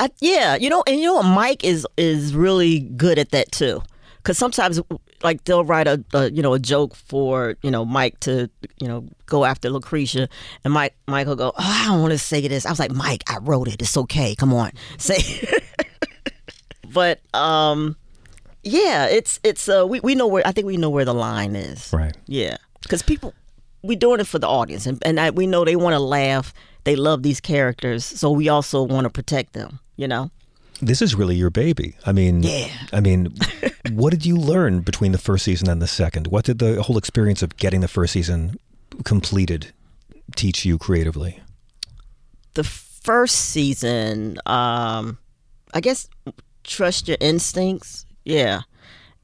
[0.00, 3.52] I, yeah, you know, and you know what, Mike is is really good at that
[3.52, 3.82] too,
[4.16, 4.80] because sometimes
[5.22, 8.48] like they'll write a, a, you know a joke for you know Mike to
[8.80, 10.26] you know go after Lucretia,
[10.64, 12.64] and Mike Mike will go, oh, I don't want to say this.
[12.64, 13.82] I was like, Mike, I wrote it.
[13.82, 14.34] It's okay.
[14.34, 15.18] Come on, say.
[16.94, 17.94] but um,
[18.62, 21.56] yeah, it's it's uh we we know where I think we know where the line
[21.56, 21.92] is.
[21.92, 22.16] Right.
[22.26, 23.34] Yeah, because people
[23.82, 26.52] we doing it for the audience, and and I, we know they want to laugh.
[26.84, 29.80] They love these characters, so we also want to protect them.
[29.96, 30.30] You know.
[30.82, 31.94] This is really your baby.
[32.06, 32.70] I mean, Yeah.
[32.90, 33.34] I mean,
[33.90, 36.28] what did you learn between the first season and the second?
[36.28, 38.58] What did the whole experience of getting the first season
[39.04, 39.74] completed
[40.36, 41.40] teach you creatively?
[42.54, 45.18] the first season, um,
[45.72, 46.08] I guess
[46.64, 48.06] trust your instincts.
[48.24, 48.62] Yeah.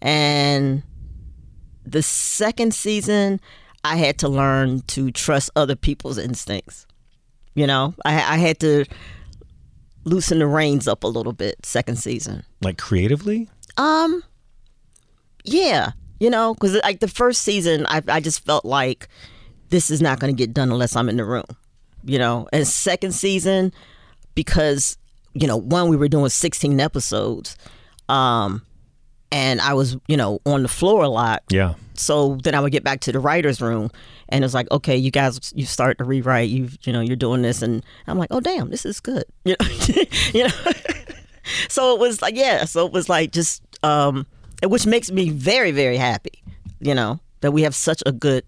[0.01, 0.83] And
[1.85, 3.41] the second season,
[3.93, 6.87] I had to learn to trust other people's instincts.
[7.55, 8.85] You know, I, I had to
[10.05, 11.65] loosen the reins up a little bit.
[11.65, 13.49] Second season, Like creatively?
[13.77, 14.23] um,
[15.45, 19.09] yeah, you know, because like the first season, I I just felt like
[19.71, 21.45] this is not going to get done unless I'm in the room,
[22.05, 22.49] you know.
[22.53, 23.73] And second season,
[24.35, 24.97] because
[25.35, 27.57] you know, one we were doing 16 episodes,
[28.09, 28.63] um,
[29.33, 31.43] and I was you know on the floor a lot.
[31.51, 31.75] Yeah.
[31.95, 33.91] So then I would get back to the writers' room,
[34.29, 36.51] and it's like, okay, you guys, you start to rewrite.
[36.51, 39.25] You you know, you're doing this, and I'm like, oh damn, this is good.
[39.45, 39.67] You know,
[40.35, 40.73] you know.
[41.69, 42.65] so it was like, yeah.
[42.65, 44.27] So it was like just, um,
[44.63, 46.43] which makes me very very happy.
[46.81, 48.45] You know that we have such a good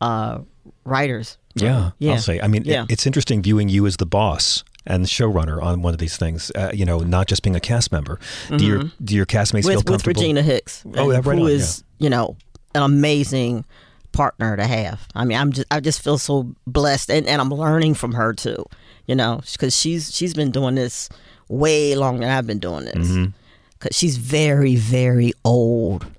[0.00, 0.40] uh,
[0.84, 1.38] writers.
[1.54, 2.12] Yeah, Yeah.
[2.12, 2.40] I'll say.
[2.40, 5.98] I mean, it- it's interesting viewing you as the boss and showrunner on one of
[5.98, 6.50] these things.
[6.54, 8.18] Uh, you know, not just being a cast member.
[8.56, 9.92] Do your do your castmates feel Mm-hmm.
[9.92, 10.16] with, with?
[10.16, 10.84] Regina Hicks.
[10.94, 12.36] Oh, yeah, right who on, is, you know
[12.74, 13.64] an amazing
[14.12, 15.06] partner to have.
[15.14, 18.32] I mean, I'm just I just feel so blessed, and, and I'm learning from her
[18.32, 18.64] too.
[19.06, 21.08] You know, because she's she's been doing this
[21.48, 23.08] way longer than I've been doing this.
[23.08, 23.24] Mm-hmm.
[23.78, 26.06] Because she's very very old.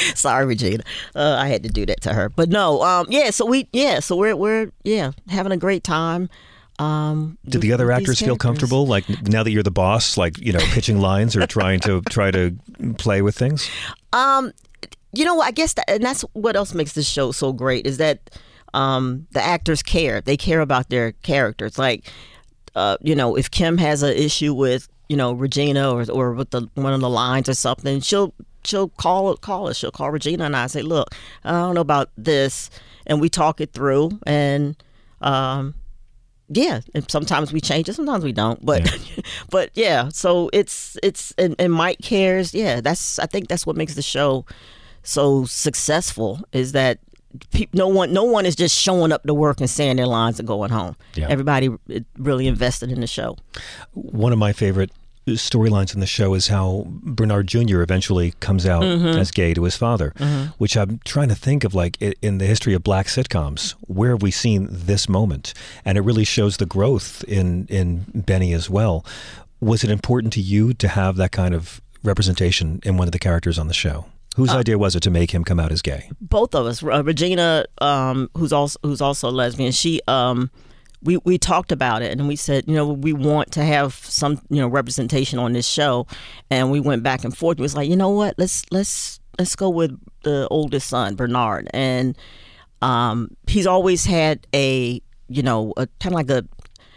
[0.14, 0.82] Sorry, Regina.
[1.14, 2.82] Uh, I had to do that to her, but no.
[2.82, 3.30] Um, yeah.
[3.30, 4.00] So we yeah.
[4.00, 6.28] So we're we're yeah having a great time.
[6.78, 8.86] Um, Did the other actors feel comfortable?
[8.86, 12.30] Like now that you're the boss, like you know, pitching lines or trying to try
[12.30, 12.56] to
[12.96, 13.68] play with things.
[14.14, 14.52] Um,
[15.12, 17.98] you know, I guess that, and that's what else makes this show so great is
[17.98, 18.30] that
[18.72, 20.22] um, the actors care.
[20.22, 21.78] They care about their characters.
[21.78, 22.10] Like,
[22.74, 26.50] uh, you know, if Kim has an issue with you know Regina or or with
[26.50, 28.32] the one of the lines or something, she'll
[28.64, 29.76] she'll call call us.
[29.76, 32.70] She'll call Regina and I say, look, I don't know about this,
[33.06, 34.76] and we talk it through and.
[35.20, 35.74] Um,
[36.52, 38.64] yeah, and sometimes we change it, sometimes we don't.
[38.64, 38.90] But
[39.50, 42.52] but yeah, so it's it's and, and Mike cares.
[42.52, 44.44] Yeah, that's I think that's what makes the show
[45.02, 46.98] so successful is that
[47.72, 50.48] no one no one is just showing up to work and saying their lines and
[50.48, 50.96] going home.
[51.14, 51.28] Yeah.
[51.28, 51.70] Everybody
[52.18, 53.36] really invested in the show.
[53.92, 54.90] One of my favorite
[55.34, 57.80] storylines in the show is how Bernard Jr.
[57.82, 59.18] eventually comes out Mm-hmm.
[59.18, 60.12] as gay to his father,
[60.58, 64.22] which I'm trying to think of like in the history of black sitcoms, where have
[64.22, 65.52] we seen this moment?
[65.84, 69.04] And it really shows the growth in in Benny as well.
[69.60, 73.18] Was it important to you to have that kind of representation in one of the
[73.18, 74.06] characters on the show?
[74.36, 76.08] Whose Uh, idea was it to make him come out as gay?
[76.20, 76.82] both of us.
[76.82, 80.50] Uh, Regina, um, who's also who's also a lesbian, she um,
[81.02, 84.40] we we talked about it and we said, you know, we want to have some
[84.50, 86.06] you know representation on this show,
[86.50, 87.58] and we went back and forth.
[87.58, 91.68] It was like, you know what, let's let's let's go with the oldest son, Bernard,
[91.72, 92.16] and
[92.82, 96.46] um, he's always had a you know a kind of like a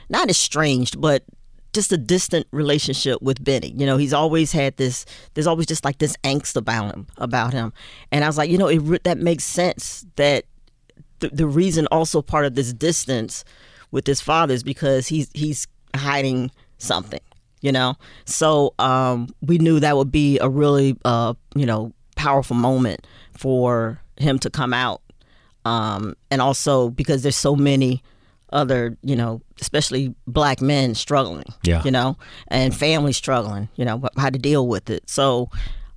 [0.10, 1.24] not estranged, but
[1.74, 3.74] just a distant relationship with Benny.
[3.76, 5.06] You know, he's always had this.
[5.34, 7.74] There's always just like this angst about him, about him.
[8.12, 10.06] And I was like, you know, it that makes sense.
[10.18, 10.46] That
[11.20, 13.44] the, the reason also part of this distance
[13.94, 17.22] with his father is because he's he's hiding something.
[17.62, 22.58] You know, so um, we knew that would be a really uh, you know powerful
[22.58, 25.02] moment for him to come out,
[25.64, 28.04] um, and also because there's so many
[28.52, 31.46] other, you know, especially black men struggling.
[31.64, 31.82] Yeah.
[31.86, 32.18] You know,
[32.50, 33.70] and families struggling.
[33.78, 35.10] You know, how to deal with it.
[35.10, 35.50] So,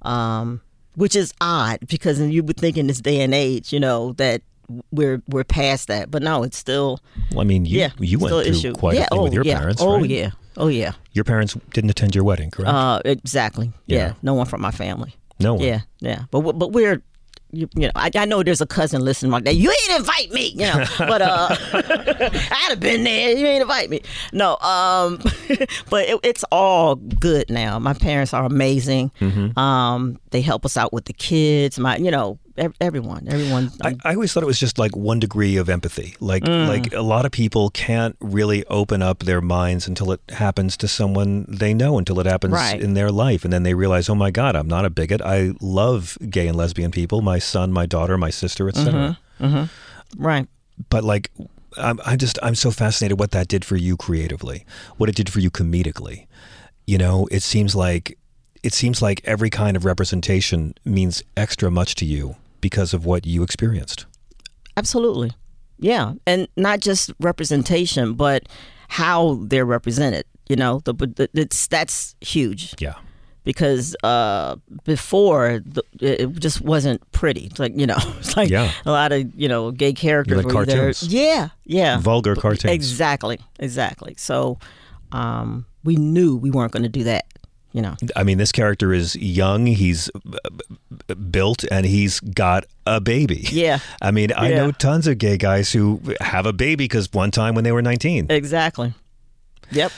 [0.03, 0.61] um,
[0.95, 4.43] which is odd because you would think in this day and age, you know, that
[4.91, 7.01] we're we're past that, but no, it's still
[7.31, 8.73] Well, I mean, you yeah, you went through issue.
[8.73, 9.59] quite yeah, a thing oh, with your yeah.
[9.59, 9.83] parents.
[9.83, 10.11] Oh right?
[10.11, 10.93] yeah, oh yeah.
[11.13, 12.71] Your parents didn't attend your wedding, correct?
[12.73, 13.73] Uh, exactly.
[13.87, 13.99] Yeah.
[13.99, 14.13] Yeah.
[14.23, 15.15] no one from my family.
[15.39, 15.65] no one.
[15.65, 16.25] Yeah, yeah.
[16.31, 17.03] But but we're
[17.53, 19.55] you, you know I, I know there's a cousin listening like that.
[19.55, 20.85] You ain't invite me, you know.
[20.99, 23.37] But uh, I'd have been there.
[23.37, 24.01] You ain't invite me.
[24.33, 24.57] No.
[24.59, 25.19] Um,
[25.91, 27.79] but it, it's all good now.
[27.79, 29.13] My parents are amazing.
[29.21, 29.59] Mm-hmm.
[29.59, 31.79] Um, they help us out with the kids.
[31.79, 32.39] My you know
[32.81, 33.71] everyone, everyone.
[33.83, 36.15] I, I always thought it was just like one degree of empathy.
[36.21, 36.69] Like Mm.
[36.69, 40.89] like a lot of people can't really open up their minds until it happens to
[40.89, 42.81] someone they know, until it happens Right.
[42.81, 45.21] in their life, and then they realize, oh my God, I'm not a bigot.
[45.23, 47.21] I love gay and lesbian people.
[47.23, 49.19] My son, my daughter, my sister, etc.
[49.41, 50.23] Mm-hmm.
[50.23, 50.49] Right.
[50.91, 51.31] But like,
[51.79, 54.65] I'm I just I'm so fascinated what that did for you creatively,
[54.97, 56.27] what it did for you comedically.
[56.87, 58.17] You know, it seems like
[58.63, 63.27] it seems like every kind of representation means extra much to you because of what
[63.27, 64.07] you experienced.
[64.77, 65.33] Absolutely.
[65.79, 68.49] Yeah, and not just representation, but
[68.89, 70.25] how they're represented.
[70.49, 72.75] You know, the, the it's that's huge.
[72.79, 72.95] Yeah.
[73.45, 77.47] Because uh, before the, it just wasn't pretty.
[77.47, 78.73] It's like you know, it's like Yeah.
[78.85, 80.37] a lot of you know gay characters.
[80.39, 81.03] like either- cartoons.
[81.05, 81.99] Yeah, yeah.
[81.99, 82.73] Vulgar cartoons.
[82.73, 84.15] Exactly, exactly.
[84.19, 84.59] So
[85.13, 87.27] um, we knew we weren't going to do that.
[87.77, 87.95] You know.
[88.17, 89.67] I mean, this character is young.
[89.67, 93.45] He's uh, built and he's got a baby.
[93.53, 93.81] Yeah.
[94.01, 94.57] I mean, I Yeah.
[94.57, 97.83] know tons of gay guys who have a baby because one time when they were
[97.83, 98.29] 19.
[98.31, 98.95] Exactly.
[99.71, 99.93] Yep.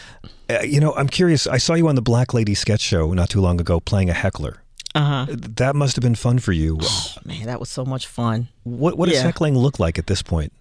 [0.50, 1.46] Uh, you know, I'm curious.
[1.46, 4.14] I saw you on the Black Lady sketch show not too long ago playing a
[4.14, 4.62] heckler.
[4.96, 5.26] Uh huh.
[5.30, 6.78] That must have been fun for you.
[6.82, 8.48] Oh, Man, that was so much fun.
[8.64, 10.52] What, what does heckling look like at this point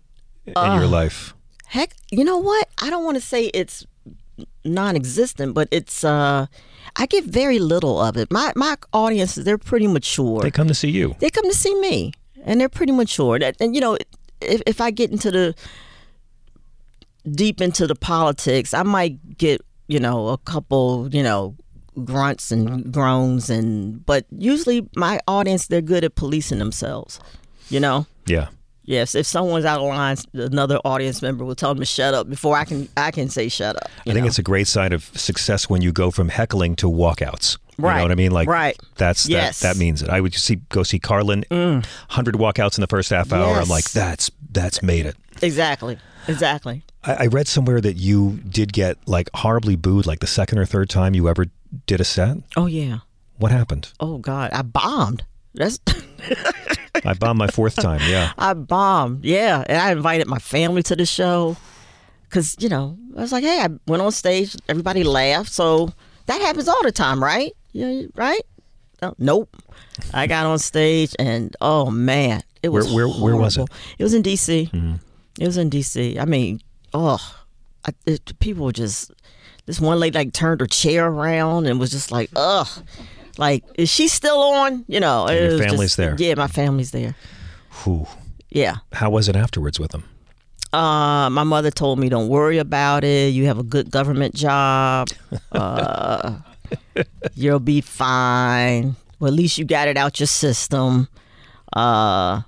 [0.45, 1.33] in Uh, your life?
[1.65, 2.67] Heck, you know what?
[2.79, 3.87] I don't want to say it's
[4.63, 6.45] non-existent, but it's uh
[6.97, 8.31] I get very little of it.
[8.31, 10.41] My my audiences, they're pretty mature.
[10.41, 11.15] They come to see you.
[11.19, 12.11] They come to see me,
[12.43, 13.39] and they're pretty mature.
[13.39, 13.97] That- And you know,
[14.41, 15.53] if if I get into the
[17.29, 21.55] deep into the politics, I might get you know a couple you know
[22.03, 27.19] grunts and groans and but usually my audience they're good at policing themselves.
[27.69, 28.05] You know.
[28.27, 28.47] Yeah.
[28.87, 32.29] Yes, if someone's out of line, another audience member will tell them to shut up
[32.29, 33.89] before I can I can say shut up.
[34.07, 37.57] I think it's a great sign of success when you go from heckling to walkouts.
[37.77, 37.97] You Right.
[37.97, 38.31] know what I mean?
[38.31, 38.77] Like Right.
[38.95, 39.59] that's Yes.
[39.59, 40.09] that, that means it.
[40.09, 41.85] I would see go see Carlin, mm.
[42.07, 43.57] hundred walkouts in the first half hour.
[43.59, 45.17] I'm like, that's that's made it.
[45.41, 45.97] Exactly.
[46.29, 46.83] Exactly.
[47.03, 50.65] I, I read somewhere that you did get like horribly booed like the second or
[50.65, 51.47] third time you ever
[51.87, 52.37] did a set.
[52.55, 52.99] Oh yeah.
[53.37, 53.91] What happened?
[53.99, 55.25] Oh God, I bombed.
[55.53, 55.77] That's
[57.05, 58.01] I bombed my fourth time.
[58.07, 58.31] Yeah.
[58.37, 59.23] I bombed.
[59.25, 61.55] Yeah, and I invited my family to the show
[62.23, 65.93] because you know I was like, hey, I went on stage, everybody laughed, so
[66.25, 67.53] that happens all the time, right?
[67.71, 68.41] Yeah, right?
[69.01, 69.55] Oh, nope.
[70.13, 73.67] I got on stage and oh man, it was Where- where- where was it?
[73.99, 74.69] It was in D.C.
[74.73, 74.95] Mm-hmm.
[75.39, 76.17] It was in D.C.
[76.19, 76.61] I mean,
[76.93, 77.19] oh,
[77.85, 79.11] I, it, people were just.
[79.67, 82.67] This one lady like turned her chair around and was just like, ugh.
[83.37, 84.83] Like, is she still on?
[84.87, 86.15] You know, And your family's just- there.
[86.17, 87.15] Yeah, my family's there.
[87.83, 88.07] Whew.
[88.49, 88.77] Yeah.
[88.93, 90.03] How was it afterwards with them?
[90.73, 93.33] Uh, my mother told me, "Don't worry about it.
[93.33, 95.07] You have a good government job.
[95.51, 96.39] Uh,
[97.35, 98.95] you'll be fine.
[99.19, 101.07] Well, at least you got it out your system."
[101.73, 102.41] Uh,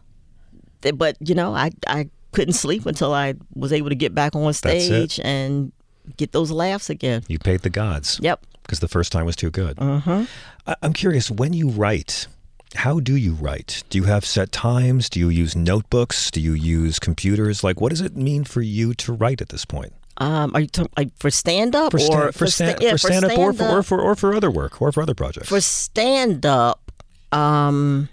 [0.96, 4.52] but you know, I I couldn't sleep until I was able to get back on
[4.54, 5.72] stage and
[6.18, 7.24] get those laughs again.
[7.28, 8.20] You paid the gods.
[8.22, 8.46] Yep.
[8.70, 9.78] Because the first time was too good.
[9.78, 10.26] Mm-hmm.
[10.68, 12.28] I- I'm curious, when you write,
[12.76, 13.82] how do you write?
[13.90, 15.10] Do you have set times?
[15.10, 16.30] Do you use notebooks?
[16.30, 17.64] Do you use computers?
[17.64, 19.92] Like, what does it mean for you to write at this point?
[20.18, 22.92] Um, are you talking like for stand up For, or sta- for, sta- sta- yeah,
[22.92, 25.50] for stand up or for, or, for, or for other work or for other projects?
[25.50, 26.92] for stand up,
[27.32, 28.08] um,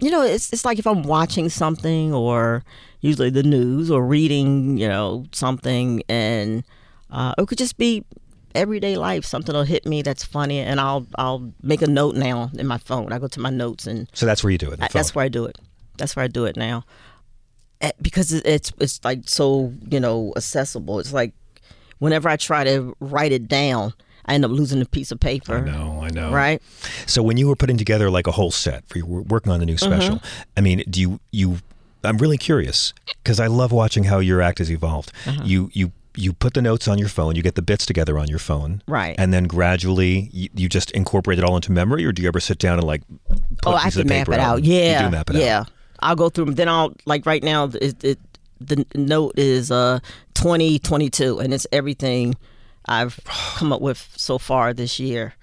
[0.00, 2.64] you know, it's it's like if I'm watching something or
[3.00, 6.64] usually the news or reading, you know, something, and
[7.12, 8.02] uh, it could just be
[8.56, 9.24] everyday life.
[9.24, 12.78] Something will hit me that's funny, and I'll I'll make a note now in my
[12.78, 13.12] phone.
[13.12, 14.80] I go to my notes and so that's where you do it.
[14.82, 15.58] I, that's where I do it.
[15.98, 16.84] That's where I do it now,
[17.80, 20.98] Eh, because it- it's it's like so you know accessible.
[20.98, 21.32] It's like
[21.98, 23.92] whenever I try to write it down,
[24.24, 25.56] I end up losing a piece of paper.
[25.56, 26.32] I know, I know.
[26.32, 26.60] Right?
[27.06, 29.60] So when you were putting together like a whole set for you were working on
[29.60, 30.42] the new special, Mm-hmm.
[30.56, 31.58] I mean, do you you?
[32.04, 32.92] I'm really curious
[33.22, 35.12] because I love watching how your act has evolved.
[35.26, 35.42] Uh-huh.
[35.44, 38.28] You you you put the notes on your phone, you get the bits together on
[38.28, 39.14] your phone, Right.
[39.18, 42.40] And then gradually you, you just incorporate it all into memory, or do you ever
[42.40, 43.02] sit down and like?
[43.64, 44.62] Oh, I can map it out.
[44.64, 45.60] You Yeah, do map it yeah.
[45.60, 45.70] out.
[46.00, 46.54] I'll go through them.
[46.54, 47.64] Then I'll like right now.
[47.80, 48.18] It, it
[48.60, 49.98] the note is uh
[50.34, 52.34] twenty twenty two, and it's everything
[52.86, 53.18] I've
[53.56, 55.34] come up with so far this year.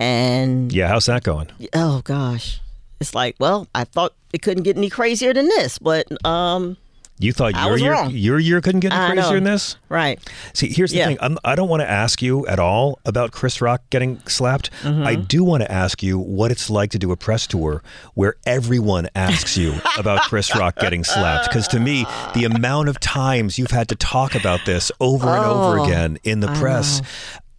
[0.00, 1.48] And Yeah, how's that going?
[1.74, 2.60] oh gosh,
[3.00, 6.76] it's like well, I thought it couldn't get any crazier than this, but um,
[7.20, 8.10] You thought I your year wrong.
[8.12, 9.34] your year couldn't get any crazier know.
[9.34, 9.76] than this?
[9.88, 10.20] right.
[10.54, 11.06] See, here's the Yeah.
[11.06, 11.18] thing.
[11.20, 14.70] I'm, I don't want to ask you at all about Chris Rock getting slapped.
[14.82, 15.02] Mm-hmm.
[15.06, 17.82] I do want to ask you what it's like to do a press tour
[18.14, 21.48] where everyone asks you about Chris Rock getting slapped.
[21.48, 25.44] Because to me, the amount of times you've had to talk about this over and
[25.44, 27.02] over Oh, again in the press.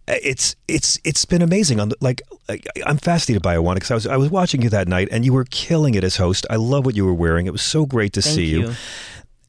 [0.08, 1.78] it's it's it's been amazing.
[1.80, 2.22] On like,
[2.86, 5.32] I'm fascinated by Awana because I was I was watching you that night and you
[5.32, 6.46] were killing it as host.
[6.50, 7.46] I love what you were wearing.
[7.46, 8.60] It was so great to Thank see you.
[8.68, 8.74] you.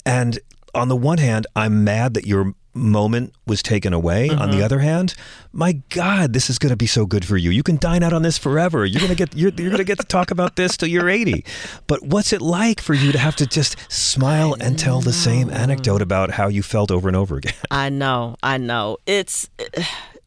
[0.05, 0.39] And
[0.73, 4.29] on the one hand, I'm mad that your moment was taken away.
[4.29, 4.51] On Mm-hmm.
[4.57, 5.13] the other hand,
[5.51, 7.49] my God, this is going to be so good for you.
[7.49, 8.85] You can dine out on this forever.
[8.85, 11.09] You're going to get you're, you're going to get to talk about this till you're
[11.09, 11.43] 80.
[11.87, 15.49] But what's it like for you to have to just smile and tell the same
[15.49, 17.53] anecdote about how you felt over and over again?
[17.69, 18.97] I know, I know.
[19.05, 19.49] It's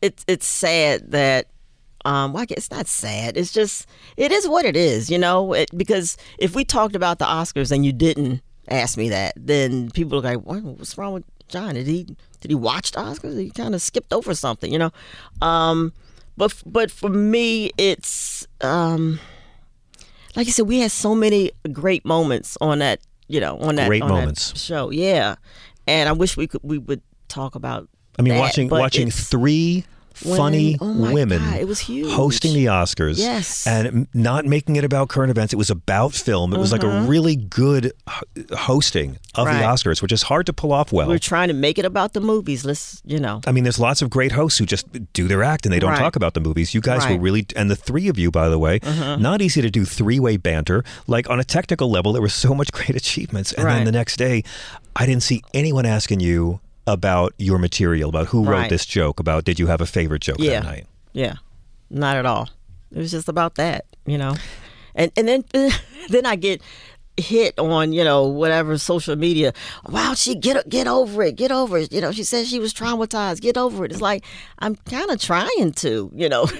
[0.03, 1.47] it's it's sad that
[2.05, 3.39] um well, I it's not sad.
[3.39, 5.55] It's just it is what it is, you know.
[5.55, 9.91] It, because if we talked about the Oscars and you didn't ask me that, then
[9.91, 11.75] people are like, what, "What's wrong with John?
[11.75, 12.05] Did he
[12.41, 13.39] did he watch the Oscars?
[13.39, 14.91] He kind of skipped over something, you know."
[15.43, 15.93] Um,
[16.37, 19.21] but but for me, it's um,
[20.37, 23.89] like I said, we had so many great moments on that, you know, on that
[23.89, 24.59] Great on that moments.
[24.61, 24.91] show.
[24.91, 25.37] Yeah,
[25.87, 27.89] and I wish we could we would talk about.
[28.19, 29.29] I mean, that, watching watching it's-
[30.15, 32.11] funny Women- oh women God, it was huge.
[32.13, 33.19] hosting the Oscars.
[33.19, 33.67] Yes.
[33.67, 35.53] And not making it about current events.
[35.53, 36.55] It was about film.
[36.55, 37.93] It was like a really good
[38.53, 39.47] hosting of.
[39.47, 39.59] Right.
[39.59, 41.09] the Oscars, which is hard to pull off well.
[41.09, 42.65] We're trying to make it about the movies.
[42.65, 43.41] Let's, you know.
[43.47, 45.91] I mean, there's lots of great hosts who just do their act and they don't
[45.91, 45.99] Right.
[45.99, 46.75] talk about the movies.
[46.75, 47.15] You guys were Right.
[47.17, 47.23] Mm-hmm.
[47.25, 48.81] really, and the three of you, by the way,
[49.19, 50.85] not easy to do three way banter.
[51.07, 53.53] Like on a technical level, there were so much great achievements.
[53.53, 54.43] And then the next day,
[54.97, 58.71] I didn't see anyone asking you about your material, about who wrote Right.
[58.71, 60.61] this joke, about did you have a favorite joke Yeah.
[60.61, 60.87] that night.
[61.13, 61.35] Yeah,
[61.91, 62.49] not at all.
[62.93, 64.35] It was just about that, you know.
[64.95, 65.45] And and then
[66.09, 66.61] then I get
[67.17, 69.53] hit on you know whatever social media.
[69.89, 71.93] Wow, she get get over it, get over it.
[71.93, 73.41] You know, she said she was traumatized.
[73.41, 73.93] Get over it.
[73.93, 74.25] It's like
[74.59, 76.47] I'm kind of trying to, you know.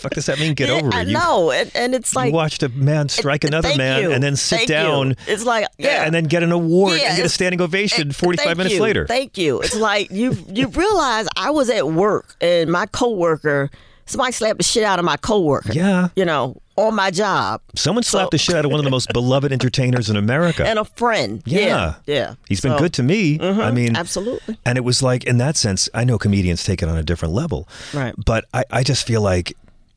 [0.00, 0.54] fuck does that mean?
[0.54, 0.94] Get over it.
[0.94, 4.12] I You- know, and, and it's like you watched a man strike another man you.
[4.12, 4.74] and then sit Thank you.
[4.74, 5.16] down.
[5.26, 8.12] It's like yeah, And then get an award Yeah, and get a standing ovation Eh,
[8.12, 8.82] 45 minutes you.
[8.82, 9.06] later.
[9.06, 9.60] Thank you.
[9.60, 13.70] It's like you you realize I was at work and my coworker
[14.06, 15.72] somebody slapped the shit out of my coworker.
[15.72, 16.08] Yeah.
[16.16, 17.60] You know, on my job.
[17.76, 20.66] Someone slapped So- the shit out of one of the most beloved entertainers in America.
[20.66, 21.40] And a friend.
[21.46, 21.60] Yeah.
[21.60, 21.94] Yeah.
[22.06, 22.34] Yeah.
[22.48, 23.38] He's been good to me.
[23.40, 24.58] I mean, absolutely.
[24.66, 27.34] And it was like, in that sense, I know comedians take it on a different
[27.34, 27.68] level.
[27.94, 28.12] Right.
[28.26, 29.56] But I, I just feel like,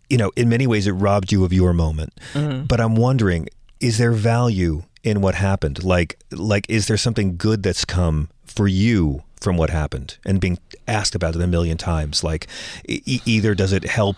[0.10, 2.14] you know, in many ways it robbed you of your moment.
[2.34, 2.66] Mm-hmm.
[2.66, 3.50] But I'm wondering,
[3.80, 5.84] is there value in what happened?
[5.84, 10.58] Like, like, is there something good that's come for you from what happened and being
[10.88, 12.24] asked about it a million times?
[12.24, 12.48] Like,
[12.88, 14.16] e- either does it help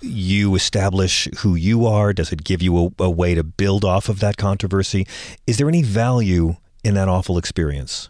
[0.00, 2.12] you establish who you are?
[2.12, 5.06] Does it give you a, a way to build off of that controversy?
[5.46, 8.08] Is there any value in that awful experience?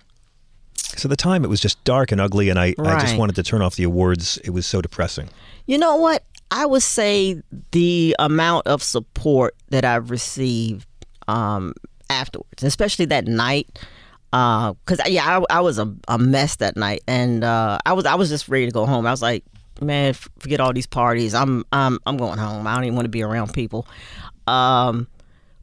[0.96, 3.36] So at the time, it was just dark and ugly, and I, I just wanted
[3.36, 4.38] to turn off the awards.
[4.38, 5.28] It was so depressing.
[5.66, 6.24] You know what?
[6.50, 7.42] I would say
[7.72, 10.86] the amount of support that I've received
[11.26, 11.74] um,
[12.08, 13.78] afterwards, especially that night,
[14.30, 18.14] because yeah, I, I was a, a mess that night, and uh, I was I
[18.14, 19.06] was just ready to go home.
[19.06, 19.44] I was like,
[19.80, 21.34] man, forget all these parties.
[21.34, 22.66] I'm I'm I'm going home.
[22.66, 23.86] I don't even want to be around people.
[24.46, 25.06] Um,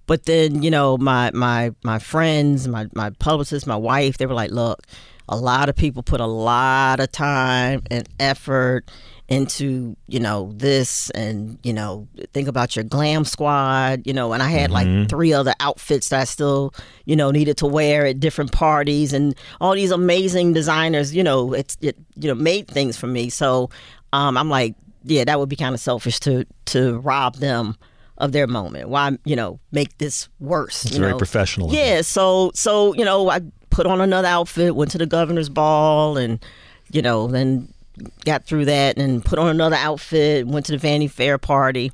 [0.07, 4.35] but then you know my my my friends, my my publicist, my wife, they were
[4.35, 4.83] like, look,
[5.27, 8.89] a lot of people put a lot of time and effort
[9.27, 14.43] into you know this and you know think about your glam squad you know and
[14.43, 16.71] i had like three other outfits that i still
[17.05, 21.53] you know needed to wear at different parties and all these amazing designers you know
[21.53, 23.29] it's it you know made things for me.
[23.29, 23.69] So
[24.13, 27.75] um i'm like yeah that would be kind of selfish to to rob them
[28.17, 28.89] of their moment.
[28.89, 31.17] Why you know make this worse It's you very know?
[31.17, 35.49] professional yeah so so you know i put on another outfit went to the governor's
[35.49, 36.39] ball and
[36.91, 37.67] you know then
[38.25, 41.91] got through that and put on another outfit went to the vanity fair party.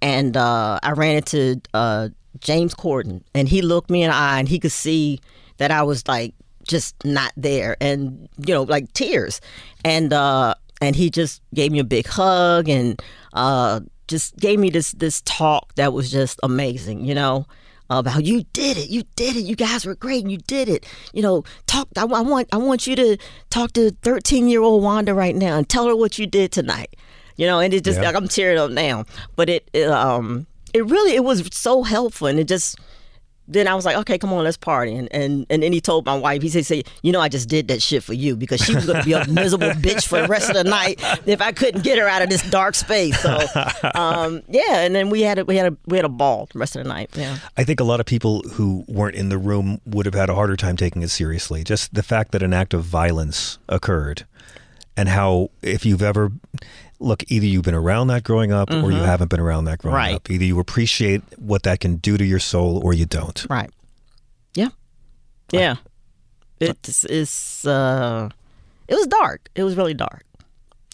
[0.00, 2.08] And uh, i ran into uh,
[2.40, 3.22] james corden.
[3.34, 5.20] And he looked me in the eye and he could see
[5.58, 6.34] that i was like
[6.66, 9.40] just not there and you know like tears.
[9.84, 13.00] And uh and he just gave me a big hug and
[13.32, 17.46] uh just gave me this this talk that was just amazing you know
[17.90, 20.86] about you did it, you did it, you guys were great, and you did it.
[21.12, 21.88] You know, talk.
[21.96, 23.16] I, I want, I want you to
[23.50, 26.96] talk to thirteen year old Wanda right now and tell her what you did tonight.
[27.36, 28.06] You know, and it just Yeah.
[28.06, 29.04] like I'm tearing up now,
[29.36, 32.78] but it, it, um, it really it was so helpful, and it just.
[33.48, 34.94] Then I was like, okay, come on, let's party.
[34.94, 37.48] And and, and then he told my wife, he said, say, you know, I just
[37.48, 40.22] did that shit for you because she was going to be a miserable bitch for
[40.22, 43.18] the rest of the night if I couldn't get her out of this dark space.
[43.20, 43.44] So,
[43.94, 44.80] um, yeah.
[44.80, 46.82] And then we had a, we had a we had a ball the rest of
[46.82, 47.10] the night.
[47.14, 47.38] Yeah.
[47.56, 50.34] I think a lot of people who weren't in the room would have had a
[50.34, 51.64] harder time taking it seriously.
[51.64, 54.24] Just the fact that an act of violence occurred,
[54.96, 56.32] and how if you've ever
[57.02, 59.94] look, either you've been around that growing up, or you haven't been around that growing
[59.96, 60.06] Mm-hmm.
[60.12, 60.14] Right.
[60.16, 60.30] up.
[60.30, 63.46] Either you appreciate what that can do to your soul, or you don't.
[63.50, 63.70] Right.
[64.54, 64.68] Yeah.
[65.50, 65.76] Yeah.
[66.60, 68.28] It's it's uh
[68.88, 69.48] it was dark.
[69.54, 70.24] It was really dark.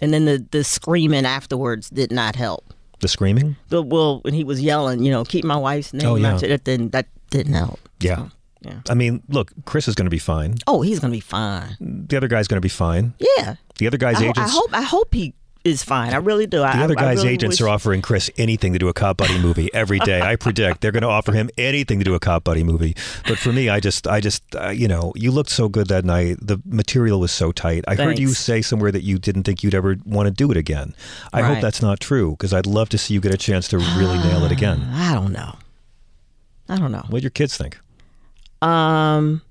[0.00, 2.72] And then the the screaming afterwards did not help.
[3.00, 3.56] The screaming?
[3.68, 6.36] The well, when he was yelling, you know, keep my wife's name Oh, yeah.
[6.38, 7.78] That didn't that didn't help.
[8.00, 8.28] Yeah.
[8.62, 8.80] yeah.
[8.88, 10.54] I mean, look, Chris is going to be fine.
[10.66, 11.76] Oh, he's gonna be fine.
[11.80, 13.12] The other guy's going to be fine.
[13.36, 13.56] Yeah.
[13.78, 14.40] The other guy's I, agents.
[14.40, 15.34] I hope I hope he
[15.68, 16.12] is fine.
[16.12, 16.58] I really do.
[16.58, 19.18] the I, other guy's really agents wish- are offering Chris anything to do a cop
[19.18, 20.20] buddy movie every day.
[20.20, 22.96] I predict they're going to offer him anything to do a cop buddy movie.
[23.26, 26.04] But for me, I just, I just, uh, you know, you looked so good that
[26.04, 26.38] night.
[26.40, 27.84] The material was so tight.
[27.86, 30.56] I heard you say somewhere that you didn't think you'd ever want to do it
[30.56, 30.94] again.
[31.32, 33.78] I hope that's not true because I'd love to see you get a chance to
[33.78, 34.80] really nail it again.
[34.92, 35.56] I don't know.
[36.68, 37.04] I don't know.
[37.08, 37.78] What do your kids think?
[38.60, 39.42] Um,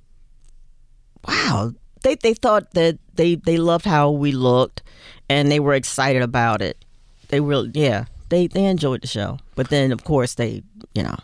[1.28, 4.84] wow, they they thought that they they loved how we looked,
[5.30, 6.84] and they were excited about it.
[7.30, 9.40] They really, yeah, they they enjoyed the show.
[9.56, 10.64] But then, of course, they
[10.96, 11.16] you know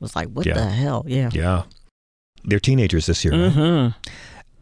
[0.00, 0.54] was like, what Yeah.
[0.54, 1.04] the hell?
[1.06, 1.30] Yeah.
[1.32, 1.62] Yeah.
[2.44, 3.34] They're teenagers this year.
[3.34, 3.52] right?
[3.52, 4.10] Mm-hmm.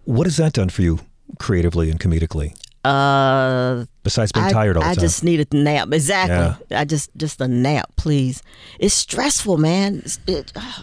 [0.04, 0.98] What has that done for you
[1.38, 2.54] creatively and comedically?
[2.84, 5.02] Uh, Besides being I, tired all the I time.
[5.02, 5.92] just needed a nap.
[5.92, 6.76] Exactly.
[6.76, 8.42] I just just a nap, please.
[8.80, 10.02] It's stressful, man.
[10.04, 10.82] It's, it, oh,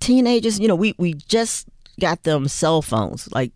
[0.00, 1.68] teenagers, you know, we we just
[2.00, 3.52] got them cell phones, like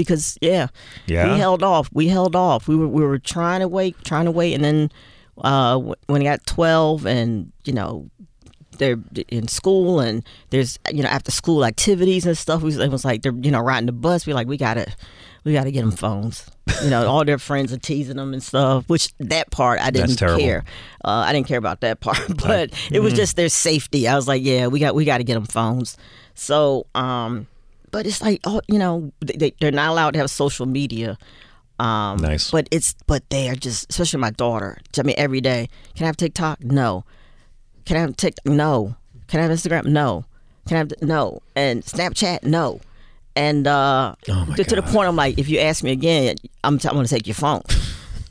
[0.00, 0.68] because yeah,
[1.06, 1.32] Yeah?
[1.32, 1.88] we held off.
[1.92, 2.68] We held off.
[2.68, 4.90] We were we were trying to wait, trying to wait, and then
[5.38, 8.08] uh, when they got twelve, and you know.
[8.78, 8.96] They're
[9.28, 12.62] in school and there's you know after school activities and stuff.
[12.62, 14.26] We- It was like they're you know riding the bus.
[14.26, 14.86] We're like we gotta
[15.44, 16.46] we gotta get them phones.
[16.82, 18.84] You know all their friends are teasing them and stuff.
[18.88, 20.64] Which that part I didn't care.
[21.04, 24.08] Uh, I didn't care about that part, but it was just their safety.
[24.08, 25.98] I was like, yeah, we got we got to get them phones.
[26.34, 27.48] So, um,
[27.90, 31.18] but it's like, oh, you know, they, they're not allowed to have social media.
[31.78, 32.50] Um, Nice.
[32.50, 34.78] But it's but they are just, especially my daughter.
[34.98, 36.62] I mean, every day, can I have TikTok?
[36.62, 37.04] No.
[37.86, 38.44] Can I have TikTok?
[38.46, 38.96] No.
[39.28, 39.86] Can I have Instagram?
[39.86, 40.24] No.
[40.68, 41.40] Can I have no?
[41.56, 42.42] And Snapchat?
[42.42, 42.80] No.
[43.34, 46.78] And uh, Oh, to, to the point, I'm like, if you ask me again, I'm,
[46.78, 47.62] t- I'm going to take your phone.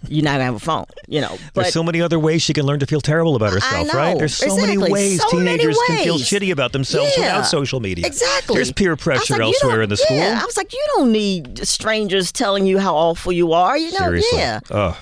[0.08, 1.38] You're not gonna have a phone, you know.
[1.54, 4.18] But There's so many other ways she can learn to feel terrible about herself, right?
[4.18, 7.80] There's so many ways So many teenagers can feel shitty about themselves Yeah, without social
[7.82, 8.06] media.
[8.08, 8.56] Exactly.
[8.56, 10.16] There's peer pressure like, elsewhere in the school.
[10.18, 13.78] Yeah, I was like, you don't need strangers telling you how awful you are.
[13.78, 14.38] You know, Seriously.
[14.40, 14.96] yeah, Ugh.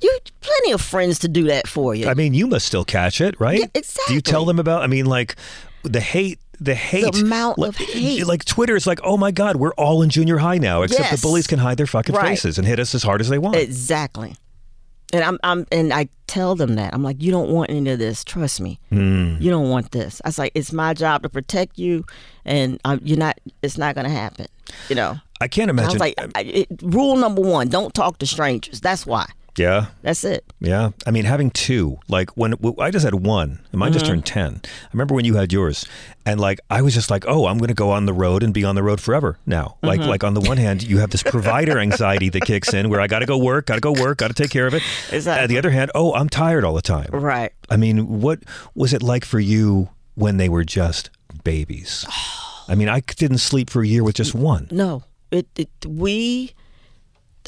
[0.00, 2.08] you plenty of friends to do that for you.
[2.08, 3.60] I mean, you must still catch it, right?
[3.74, 4.82] Yeah, Do you tell them about?
[4.82, 5.36] I mean, like
[5.84, 6.40] the hate.
[6.60, 8.26] The hate, amount like, of hate.
[8.26, 11.20] like Twitter is like, oh my God, we're all in junior high now, except Yes.
[11.20, 12.28] the bullies can hide their fucking Right.
[12.30, 13.56] faces and hit us as hard as they want.
[13.56, 14.34] exactly.
[15.12, 17.98] And I'm, I'm, and I tell them that I'm like, you don't want any of
[18.00, 18.24] this.
[18.24, 19.36] Trust me, Hmm.
[19.38, 20.20] you don't want this.
[20.24, 22.04] I was like, it's my job to protect you,
[22.44, 23.38] and i you're not.
[23.62, 24.46] It's not gonna happen.
[24.88, 25.16] You know.
[25.40, 25.94] I can't And I imagine.
[25.94, 28.80] was like, I, it, rule number one: don't talk to strangers.
[28.80, 29.26] That's why.
[29.56, 30.44] Yeah, That's it.
[30.60, 34.04] Yeah, I mean, having two, like when w- I just had one, and mine just
[34.04, 34.12] Mm-hmm.
[34.14, 34.60] turned ten.
[34.64, 35.86] I remember when you had yours,
[36.24, 38.52] and like I was just like, oh, I'm going to go on the road and
[38.54, 39.76] be on the road forever now.
[39.82, 40.08] Like, Mm-hmm.
[40.10, 43.06] like on the one hand, you have this provider anxiety that kicks in, where I
[43.06, 44.82] got to go work, got to go work, got to take care of it.
[45.10, 45.42] Exactly.
[45.44, 47.08] On the other hand, oh, I'm tired all the time.
[47.12, 47.52] Right.
[47.70, 48.40] I mean, what
[48.74, 51.10] was it like for you when they were just
[51.44, 52.04] babies?
[52.68, 54.68] I mean, I didn't sleep for a year with just one.
[54.70, 56.52] No, it, it we.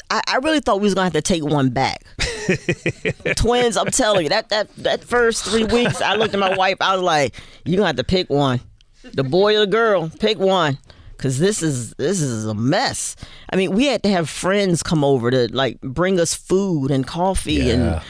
[0.09, 2.03] I, I really thought we was gonna have to take one back.
[3.35, 6.77] Twins, I'm telling you that that that first three weeks, I looked at my wife.
[6.81, 7.35] I was like,
[7.65, 8.59] "You gonna have to pick one,
[9.13, 10.09] the boy or the girl.
[10.19, 10.77] Pick one,
[11.17, 13.15] cause this is this is a mess."
[13.51, 17.05] I mean, we had to have friends come over to like bring us food and
[17.05, 18.01] coffee and.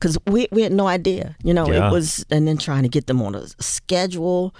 [0.00, 1.66] Cause we we had no idea, you know.
[1.70, 1.88] Yeah.
[1.88, 4.54] It was, and then trying to get them on a schedule,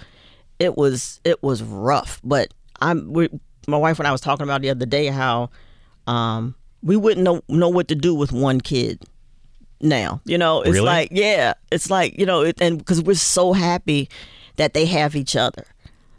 [0.57, 2.19] it was it was rough.
[2.23, 3.29] But I'm we,
[3.67, 5.51] my wife and I was talking about the other day how
[6.07, 6.55] um,
[6.85, 9.03] we wouldn't know know what to do with one kid
[9.81, 10.21] now.
[10.25, 10.85] You know, it's Really?
[10.85, 14.07] like yeah, it's like you know, it, and because we're so happy
[14.55, 15.65] that they have each other.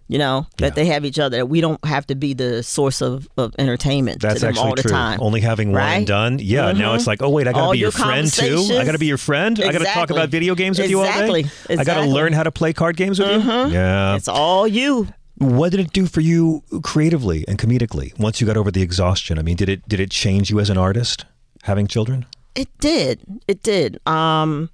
[0.08, 1.38] You know that they have each other.
[1.38, 4.68] That we don't have to be the source of, of entertainment That's to them actually
[4.68, 4.90] all the true.
[4.92, 5.18] time.
[5.20, 6.06] Only having one Right?
[6.06, 6.38] done.
[6.40, 6.70] Yeah.
[6.70, 6.94] Now Mhm.
[6.94, 8.68] it's like, oh wait, I got to be your, friend too.
[8.78, 9.58] I got to be your friend.
[9.60, 11.40] I got to talk about video games with you all day.
[11.40, 11.76] Exactly.
[11.76, 13.50] I got to learn how to play card games with you.
[13.72, 14.14] Yeah.
[14.14, 15.08] It's all you.
[15.38, 19.38] What did it do for you creatively and comedically once you got over the exhaustion?
[19.38, 21.24] I mean, did it did it change you as an artist
[21.64, 22.24] having children?
[22.54, 23.20] It did.
[23.46, 23.98] It did.
[24.06, 24.70] Um,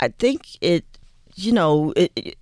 [0.00, 0.84] I think it.
[1.36, 2.10] You know, it.
[2.16, 2.36] it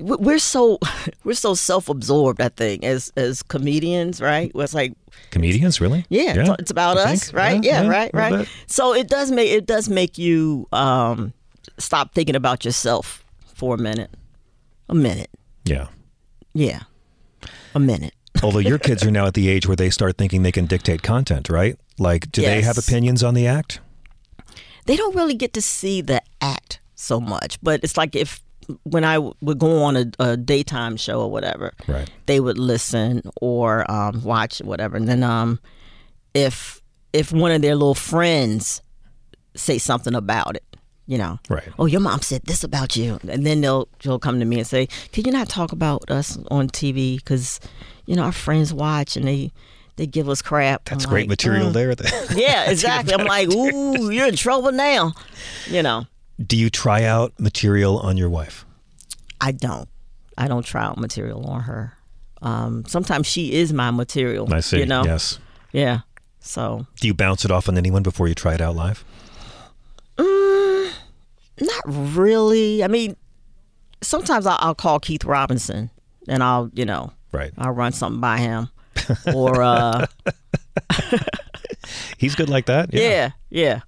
[0.00, 0.78] we- we're so
[1.24, 2.40] we're so self-absorbed.
[2.40, 4.50] I think as as comedians, right?
[4.54, 4.94] It's like
[5.30, 6.04] Comedians, really?
[6.08, 7.36] yeah, it's, it's about You us, think?
[7.36, 7.64] right?
[7.64, 8.46] Yeah, right, a little right.
[8.46, 8.48] bit.
[8.66, 11.32] So it does make it does make you um,
[11.78, 13.24] stop thinking about yourself
[13.54, 14.10] for a minute.
[14.88, 15.30] A minute,
[15.64, 15.88] Yeah.
[16.52, 16.80] yeah,
[17.74, 18.14] a minute.
[18.42, 21.02] Although your kids are now at the age where they start thinking they can dictate
[21.02, 21.78] content, right?
[21.98, 23.80] Like, do they have opinions on the act?
[24.86, 27.58] they don't really get to see the act so much.
[27.62, 28.42] But it's like if
[28.82, 32.10] when I would go on a, a daytime show or whatever, Right.
[32.26, 34.96] they would listen or um, watch whatever.
[34.98, 35.58] And then um,
[36.34, 36.82] if
[37.14, 38.82] if one of their little friends
[39.56, 40.73] say something about it,
[41.06, 41.68] you know, Right.
[41.78, 44.66] Oh, your mom said this about you, and then they'll they'll come to me and
[44.66, 47.16] say, "Could you not talk about us on TV?
[47.16, 47.60] Because
[48.06, 49.52] you know our friends watch and they
[49.96, 51.94] they give us crap." That's I'm great like, material "Mm." there.
[52.36, 53.12] Yeah, exactly.
[53.14, 55.12] I'm like, ooh, you're in trouble now.
[55.68, 56.06] You know,
[56.44, 58.64] Do you try out material on your wife?
[59.40, 59.88] I don't.
[60.38, 61.92] I don't try out material on her.
[62.42, 64.52] Um, sometimes she is my material.
[64.52, 64.78] I see.
[64.80, 65.04] You know.
[65.04, 65.38] Yes.
[65.72, 66.00] Yeah.
[66.40, 69.04] So Do you bounce it off on anyone before you try it out live?
[70.18, 70.73] Mm,
[71.60, 72.82] not really.
[72.84, 73.16] I mean,
[74.02, 75.90] sometimes I'll, I'll call Keith Robinson
[76.28, 77.52] and I'll, you know, Right.
[77.58, 78.68] I'll run something by him,
[79.34, 80.06] or uh,
[82.18, 82.92] He's good like that.
[82.92, 83.30] yeah.
[83.50, 83.80] yeah,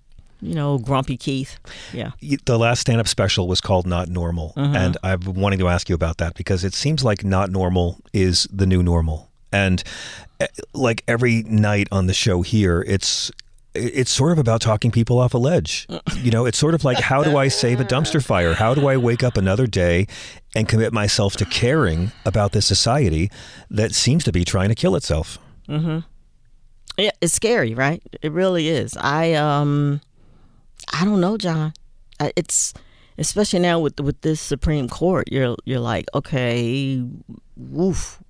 [0.43, 1.59] you know, Grumpy Keith.
[1.93, 2.11] Yeah.
[2.45, 4.53] The last stand up special was called Not Normal.
[4.57, 4.77] Mhm.
[4.77, 7.99] And I've been wanting to ask you about that because it seems like not normal
[8.13, 9.31] is the new normal.
[9.53, 9.83] And
[10.41, 13.31] eh, like every night on the show here, it's
[13.79, 15.87] it's sort of about talking people off a ledge.
[16.23, 18.55] You know, it's sort of like how do I save a dumpster fire?
[18.55, 20.07] How do I wake up another day
[20.57, 23.31] and commit myself to caring about this society
[23.71, 25.39] that seems to be trying to kill itself?
[25.69, 25.99] Mm-hmm.
[26.99, 28.03] Yeah, it's scary, right?
[28.23, 28.97] It really is.
[28.99, 30.01] I um,
[30.93, 31.75] I don't know, John.
[32.35, 32.73] It's
[33.19, 35.29] especially now with with this Supreme Court.
[35.31, 37.05] You're you're like, okay,
[37.57, 38.21] woof,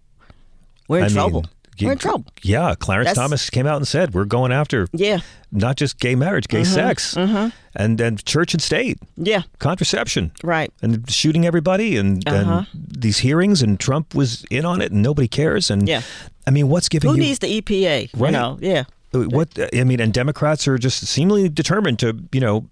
[0.89, 1.43] we're in I trouble.
[1.45, 1.51] you-
[1.81, 2.27] we're in trouble.
[2.43, 5.19] Yeah, Clarence That's- Thomas came out and said we're going after Yeah.
[5.53, 7.53] not just gay marriage, gay Mhm, sex, mhm.
[7.75, 9.43] and and church and state, Yeah.
[9.59, 10.73] contraception, Right.
[10.83, 12.65] and shooting everybody, and, Uh-huh.
[12.73, 15.71] and these hearings, and Trump was in on it, and nobody cares.
[15.71, 16.03] And Yeah.
[16.47, 18.09] I mean, what's giving Who you needs the EPA?
[18.15, 18.29] Right.
[18.29, 18.85] You know, yeah.
[19.13, 19.49] what?
[19.75, 22.67] I mean, and Democrats are just seemingly determined to you know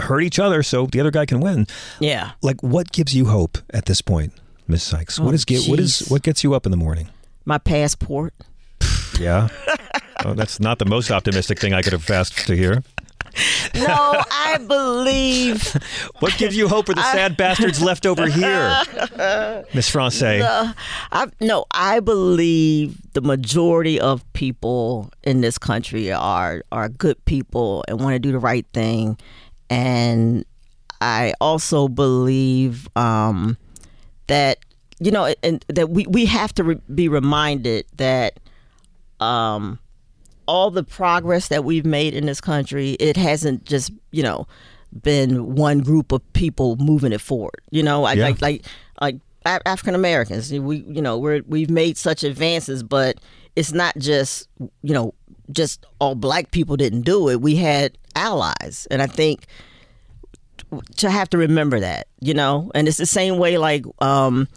[0.00, 1.66] hurt each other so the other guy can win.
[2.00, 2.30] Yeah.
[2.40, 4.32] Like, what gives you hope at this point,
[4.68, 5.18] Miss Sykes?
[5.18, 7.08] Oh, what is get, what is what gets you up in the morning?
[7.48, 8.34] My passport.
[9.18, 9.48] Yeah.
[10.22, 12.82] oh, that's not the most optimistic thing I could have asked to hear.
[13.74, 15.74] No, I believe.
[16.18, 18.82] What gives you hope for the sad bastards left over here,
[19.72, 20.42] Miss Francais?
[20.42, 20.74] Uh,
[21.10, 27.82] I, no, I believe the majority of people in this country are are good people
[27.88, 29.18] and want to do the right thing,
[29.70, 30.44] and
[31.00, 33.56] I also believe um,
[34.26, 34.58] that
[35.00, 38.38] you know, and that we we have to re- be reminded that
[39.20, 39.78] um,
[40.46, 44.46] all the progress that we've made in this country, it hasn't just you know
[45.02, 47.60] been one group of people moving it forward.
[47.70, 48.24] You know, I, Yeah.
[48.24, 48.64] like like
[49.00, 50.52] like African Americans.
[50.52, 53.18] We you know we're we've made such advances, but
[53.56, 54.48] it's not just
[54.82, 55.14] you know
[55.50, 57.40] just all black people didn't do it.
[57.40, 59.46] We had allies, and I think
[60.96, 64.48] to have to remember that, you know, and it's the same way like um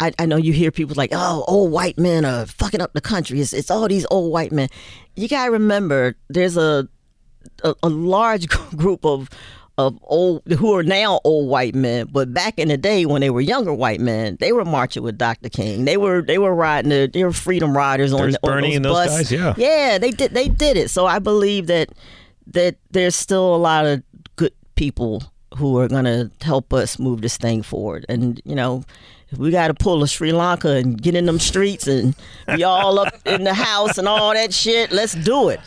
[0.00, 3.00] I, I know you hear people like, oh, old white men are fucking up the
[3.00, 3.40] country.
[3.40, 4.68] It's, it's all these old white men.
[5.16, 6.88] You gotta remember, there's a
[7.64, 9.28] a, a large group of
[9.76, 13.30] of old who are now old white men, but back in the day when they
[13.30, 15.48] were younger white men, they were marching with Dr.
[15.48, 15.84] King.
[15.84, 18.76] They were they were riding the they were freedom riders on, There's on Bernie those
[18.76, 19.30] and those buses.
[19.30, 19.54] guys, yeah.
[19.56, 20.90] yeah, they did they did it.
[20.90, 21.90] So I believe that
[22.48, 24.02] that there's still a lot of
[24.34, 25.22] good people
[25.56, 28.04] who are gonna help us move this thing forward.
[28.08, 28.82] And you know,
[29.36, 32.16] we got to pull a Sri Lanka and get in them streets and
[32.54, 34.90] be all up in the house and all that shit.
[34.90, 35.60] Let's do it.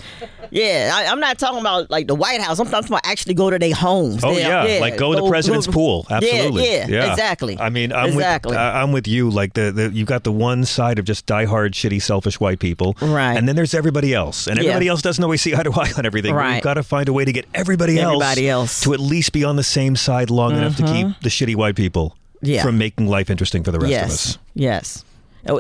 [0.50, 2.60] Yeah, I, I'm not talking about like the White House.
[2.60, 4.24] I'm talking about actually go to their homes.
[4.24, 6.08] Oh Their- yeah, like go to the president's pool.
[6.10, 6.66] Absolutely.
[6.66, 7.58] Yeah, yeah, exactly.
[7.60, 8.52] I mean, I'm exactly.
[8.52, 9.30] with I- I'm with you.
[9.30, 12.96] Like the, the you got the one side of just diehard, shitty, selfish white people,
[13.00, 13.38] Right.
[13.38, 14.64] And then there's everybody else, and Yeah.
[14.64, 16.34] everybody else doesn't always see eye to eye on everything.
[16.34, 16.56] Right.
[16.56, 18.82] You've got to find a way to get everybody, Everybody else.
[18.82, 21.22] to at least be on the same side long enough to keep mm-hmm.
[21.22, 22.64] the shitty white people Yeah.
[22.64, 24.38] from making life interesting for the rest yes, of us.
[24.54, 25.06] yes.
[25.48, 25.60] Oh,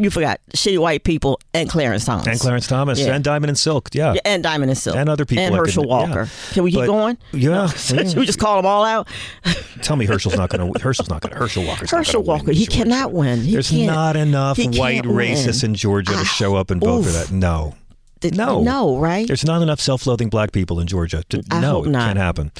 [0.00, 3.14] you forgot shitty white people and Clarence Thomas And Clarence Thomas Yeah.
[3.14, 4.14] and Diamond and Silk, yeah.
[4.14, 5.96] Yeah, and Diamond and Silk And other people and Herschel could- yeah.
[6.08, 6.28] Walker.
[6.52, 7.18] Can we keep But- going?
[7.32, 7.68] Yeah.
[7.76, 9.06] Should we just call them all out?
[9.82, 10.80] Tell me Herschel's not going to.
[10.80, 11.38] Herschel's not going to.
[11.38, 13.42] Herschel Walker's Herschel Walker, he cannot win.
[13.42, 17.12] He There's can't- enough white racists in Georgia to ah, show up and vote for
[17.12, 17.30] that.
[17.30, 17.76] No.
[18.34, 18.62] No.
[18.62, 19.26] no, right?
[19.26, 21.22] There's not enough self-loathing black people in Georgia.
[21.30, 22.06] To, I no, it not.
[22.06, 22.52] can't happen.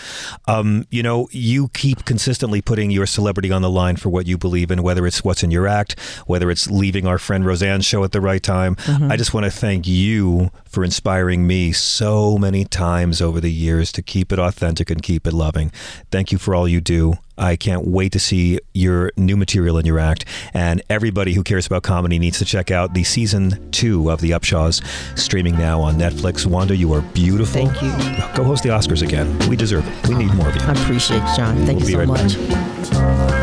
[0.47, 4.39] Um, you know, you keep consistently putting your celebrity on the line for what you
[4.39, 8.05] believe in, whether it's what's in your act, whether it's leaving our friend Roseanne's show
[8.05, 8.77] at the right time.
[8.77, 9.11] Mm-hmm.
[9.11, 13.93] I just want to thank you for inspiring me so many times over the years
[13.93, 15.73] to keep it authentic and keep it loving.
[16.11, 17.14] Thank you for all you do.
[17.39, 20.24] I can't wait to see your new material in your act.
[20.55, 24.30] And everybody who cares about comedy needs to check out the season two of The
[24.30, 24.82] Upshaws,
[25.18, 26.47] streaming now on Netflix.
[26.47, 27.66] Wanda, you are beautiful.
[27.66, 27.91] Thank you.
[28.34, 29.39] Go host the Oscars again.
[29.49, 30.09] We deserve it.
[30.09, 30.62] We need more of you.
[30.62, 31.57] I appreciate it, John.
[31.66, 33.37] Thank We'll you so right much.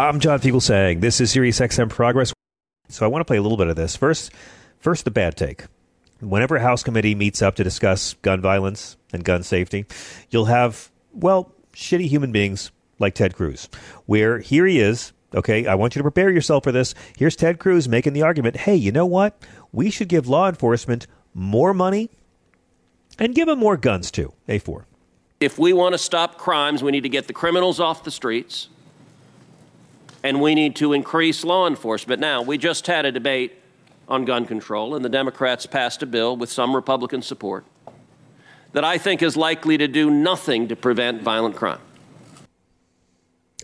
[0.00, 2.32] I'm John Fugelsang this is Sirius XM Progress.
[2.88, 3.96] So I want to play a little bit of this.
[3.96, 4.32] First,
[4.84, 5.64] first the bad take.
[6.20, 9.86] Whenever a House committee meets up to discuss gun violence and gun safety,
[10.28, 13.68] you'll have, well, shitty human beings like Ted Cruz,
[14.04, 15.12] where here he is.
[15.34, 16.94] Okay, I want you to prepare yourself for this.
[17.16, 19.42] Here's Ted Cruz making the argument hey, you know what?
[19.72, 22.10] We should give law enforcement more money
[23.18, 24.34] and give them more guns too.
[24.48, 24.84] A4.
[25.40, 28.68] If we want to stop crimes, we need to get the criminals off the streets
[30.22, 32.20] and we need to increase law enforcement.
[32.20, 33.63] Now, we just had a debate
[34.08, 37.64] on gun control, and the Democrats passed a bill with some Republican support
[38.72, 41.80] that I think is likely to do nothing to prevent violent crime.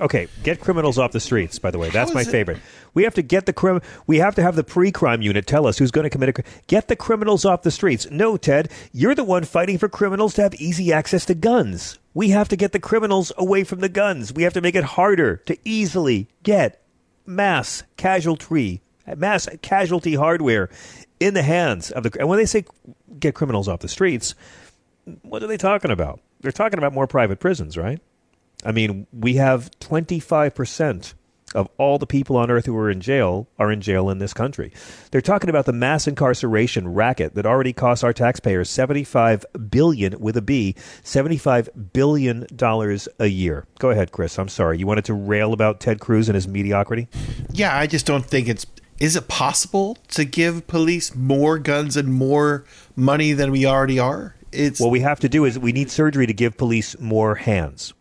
[0.01, 1.59] Okay, get criminals off the streets.
[1.59, 2.59] By the way, that's my favorite.
[2.95, 3.83] We have to get the crim.
[4.07, 6.43] We have to have the pre-crime unit tell us who's going to commit a.
[6.69, 8.11] Get the criminals off the streets.
[8.11, 11.99] No, Ted, you're the one fighting for criminals to have easy access to guns.
[12.15, 14.33] We have to get the criminals away from the guns.
[14.33, 16.83] We have to make it harder to easily get
[17.27, 18.81] mass casualty,
[19.17, 20.71] mass casualty hardware
[21.19, 22.19] in the hands of the.
[22.19, 22.65] And when they say
[23.19, 24.35] get criminals off the streets,
[25.23, 26.21] what are they talking about?
[26.41, 28.01] They're talking about more private prisons, right?
[28.65, 31.15] I mean, we have 25%
[31.55, 34.33] of all the people on earth who are in jail are in jail in this
[34.33, 34.73] country.
[35.11, 40.37] They're talking about the mass incarceration racket that already costs our taxpayers 75 billion with
[40.37, 43.67] a B, 75 billion dollars a year.
[43.79, 44.39] Go ahead, Chris.
[44.39, 44.79] I'm sorry.
[44.79, 47.09] You wanted to rail about Ted Cruz and his mediocrity?
[47.51, 48.67] Yeah, I just don't think it's
[49.01, 54.37] is it possible to give police more guns and more money than we already are?
[54.53, 57.95] It's what we have to do is we need surgery to give police more hands.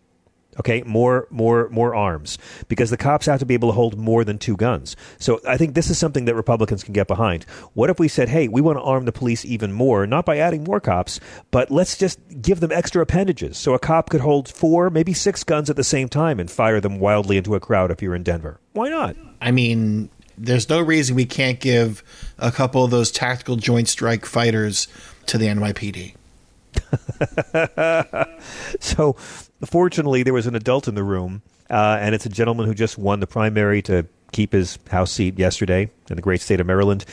[0.59, 2.37] Okay, more, more, more arms
[2.67, 4.97] because the cops have to be able to hold more than two guns.
[5.17, 7.45] So I think this is something that Republicans can get behind.
[7.75, 10.37] What if we said, "Hey, we want to arm the police even more, not by
[10.37, 14.49] adding more cops, but let's just give them extra appendages, so a cop could hold
[14.49, 17.89] four, maybe six guns at the same time and fire them wildly into a crowd
[17.89, 18.59] if you're in Denver.
[18.73, 19.15] Why not?
[19.41, 20.09] I mean,
[20.39, 22.01] there's no reason we can't give
[22.37, 24.87] a couple of those tactical joint strike fighters
[25.25, 26.15] to the NYPD.
[28.79, 29.13] so
[29.65, 32.97] fortunately, there was an adult in the room, uh, and it's a gentleman who just
[32.97, 37.03] won the primary to keep his House seat yesterday in the great state of Maryland,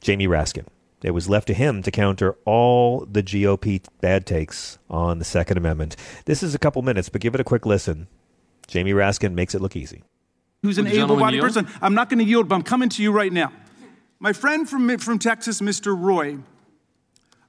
[0.00, 0.66] Jamie Raskin.
[1.02, 5.58] It was left to him to counter all the GOP bad takes on the Second
[5.58, 5.96] Amendment.
[6.24, 8.08] This is a couple minutes, but give it a quick listen.
[8.66, 10.02] Jamie Raskin makes it look easy.
[10.64, 11.68] Who's an able bodied person?
[11.82, 13.52] I'm not going to yield, but I'm coming to you right now.
[14.18, 15.94] My friend from, from Texas, Mr.
[15.94, 16.38] Roy,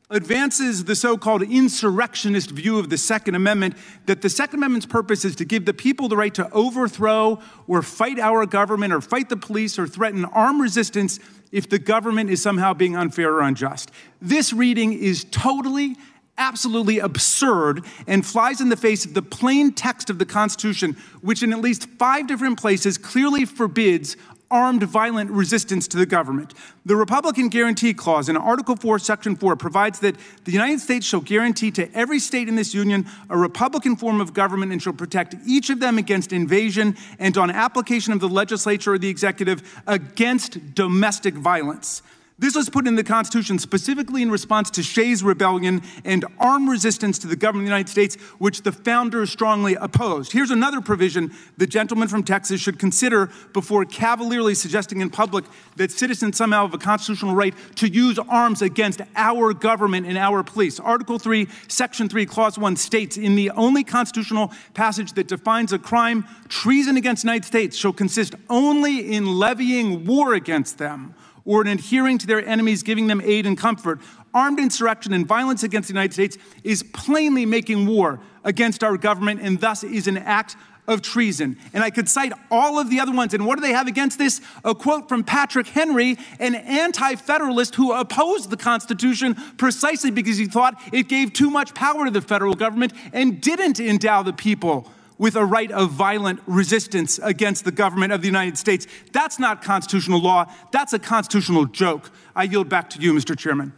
[0.10, 5.24] advances the so called insurrectionist view of the Second Amendment that the Second Amendment's purpose
[5.24, 7.40] is to give the people the right to overthrow
[7.70, 11.18] or fight our government or fight the police or threaten armed resistance
[11.54, 13.92] if the government is somehow being unfair or unjust.
[14.22, 15.96] This reading is totally
[16.38, 21.44] absolutely absurd and flies in the face of the plain text of the Constitution, which
[21.44, 24.18] in at least five different places clearly forbids
[24.52, 26.54] armed violent resistance to the government.
[26.86, 31.22] The Republican Guarantee Clause in Article 4, Section 4 provides that the United States shall
[31.22, 35.36] guarantee to every state in this union a Republican form of government and shall protect
[35.46, 40.76] each of them against invasion and on application of the legislature or the executive against
[40.76, 42.02] domestic violence.
[42.38, 47.18] This was put in the Constitution specifically in response to Shays' rebellion and armed resistance
[47.20, 50.34] to the government of the United States, which the founders strongly opposed.
[50.34, 55.46] Here's another provision the gentleman from Texas should consider before cavalierly suggesting in public
[55.78, 60.44] that citizens somehow have a constitutional right to use arms against our government and our
[60.44, 60.78] police.
[60.78, 65.80] Article 3, Section 3, Clause 1 states in the only constitutional passage that defines a
[65.80, 71.16] crime, treason against the United States shall consist only in levying war against them
[71.46, 74.00] or in adhering to their enemies, giving them aid and comfort.
[74.34, 79.40] Armed insurrection and violence against the United States is plainly making war against our government
[79.42, 80.56] and thus is an act
[80.88, 81.58] of treason.
[81.74, 83.34] And I could cite all of the other ones.
[83.34, 84.42] And what do they have against this?
[84.64, 90.46] A quote from Patrick Henry, an anti federalist who opposed the Constitution precisely because he
[90.46, 94.92] thought it gave too much power to the federal government and didn't endow the people
[95.18, 98.88] with a right of violent resistance against the government of the United States.
[99.12, 100.46] That's not constitutional law.
[100.72, 102.12] That's a constitutional joke.
[102.36, 103.38] I yield back to you, Mr.
[103.38, 103.74] Chairman.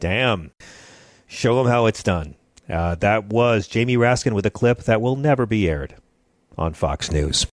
[0.00, 0.52] Damn.
[1.26, 2.34] Show them how it's done.
[2.68, 5.94] Uh, that was Jamie Raskin with a clip that will never be aired
[6.56, 7.46] on Fox News.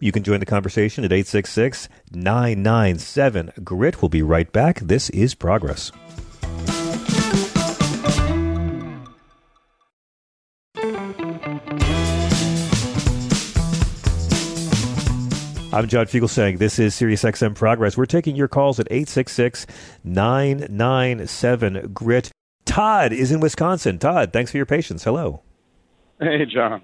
[0.00, 4.02] You can join the conversation at 866 997 GRIT.
[4.02, 4.80] We'll be right back.
[4.80, 5.92] This is Progress.
[15.74, 17.96] I'm John Fugelsang this is SiriusXM Progress.
[17.96, 19.66] We're taking your calls at 866
[20.04, 22.30] 997 GRIT.
[22.66, 23.98] Todd is in Wisconsin.
[23.98, 25.02] Todd, thanks for your patience.
[25.04, 25.40] Hello.
[26.20, 26.82] Hey, John.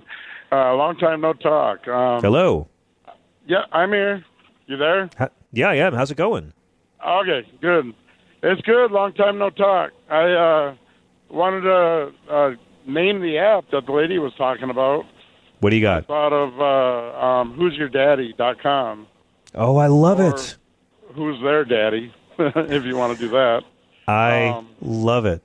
[0.50, 1.86] Uh, long time no talk.
[1.86, 2.66] Um, Hello.
[3.46, 4.24] Yeah, I'm here.
[4.66, 5.10] You there?
[5.18, 5.92] Ha- yeah, I am.
[5.92, 6.54] How's it going?
[7.06, 7.92] Okay, good.
[8.42, 8.90] It's good.
[8.90, 9.90] Long time no talk.
[10.08, 10.74] I uh,
[11.30, 12.50] wanted to uh,
[12.86, 15.04] name the app that the lady was talking about.
[15.60, 16.06] What do you got?
[16.06, 19.06] Thought of uh, um, who'syourdaddy.com.
[19.54, 20.56] Oh, I love it.
[21.14, 22.12] Who's their daddy?
[22.38, 23.64] if you want to do that.
[24.06, 25.42] I Um, love it.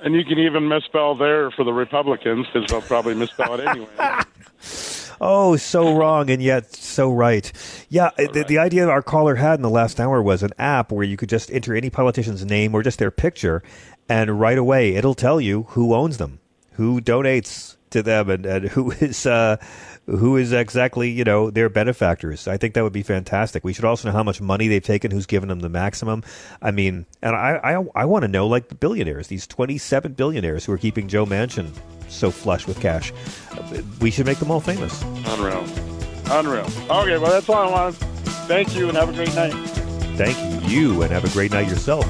[0.00, 3.88] And you can even misspell there for the Republicans because they'll probably misspell it anyway.
[5.20, 7.50] Oh, so wrong and yet so right.
[7.88, 11.02] Yeah, the, the idea our caller had in the last hour was an app where
[11.02, 13.60] you could just enter any politician's name or just their picture,
[14.08, 16.38] and right away it'll tell you who owns them,
[16.74, 19.56] who donates to them, and, and who is uh,
[20.06, 22.48] who is exactly you know their benefactors.
[22.48, 23.64] I think that would be fantastic.
[23.64, 26.22] We should also know how much money they've taken, who's given them the maximum.
[26.62, 30.12] I mean, and I I, I want to know like the billionaires, these twenty seven
[30.12, 31.72] billionaires who are keeping Joe Manchin
[32.08, 33.12] so flush with cash.
[34.00, 35.02] We should make them all famous.
[35.26, 35.64] Unreal.
[36.30, 36.66] Unreal.
[36.90, 37.96] Okay, well, that's all I want.
[38.46, 39.52] Thank you and have a great night.
[40.16, 42.04] Thank you, and have a great night yourself.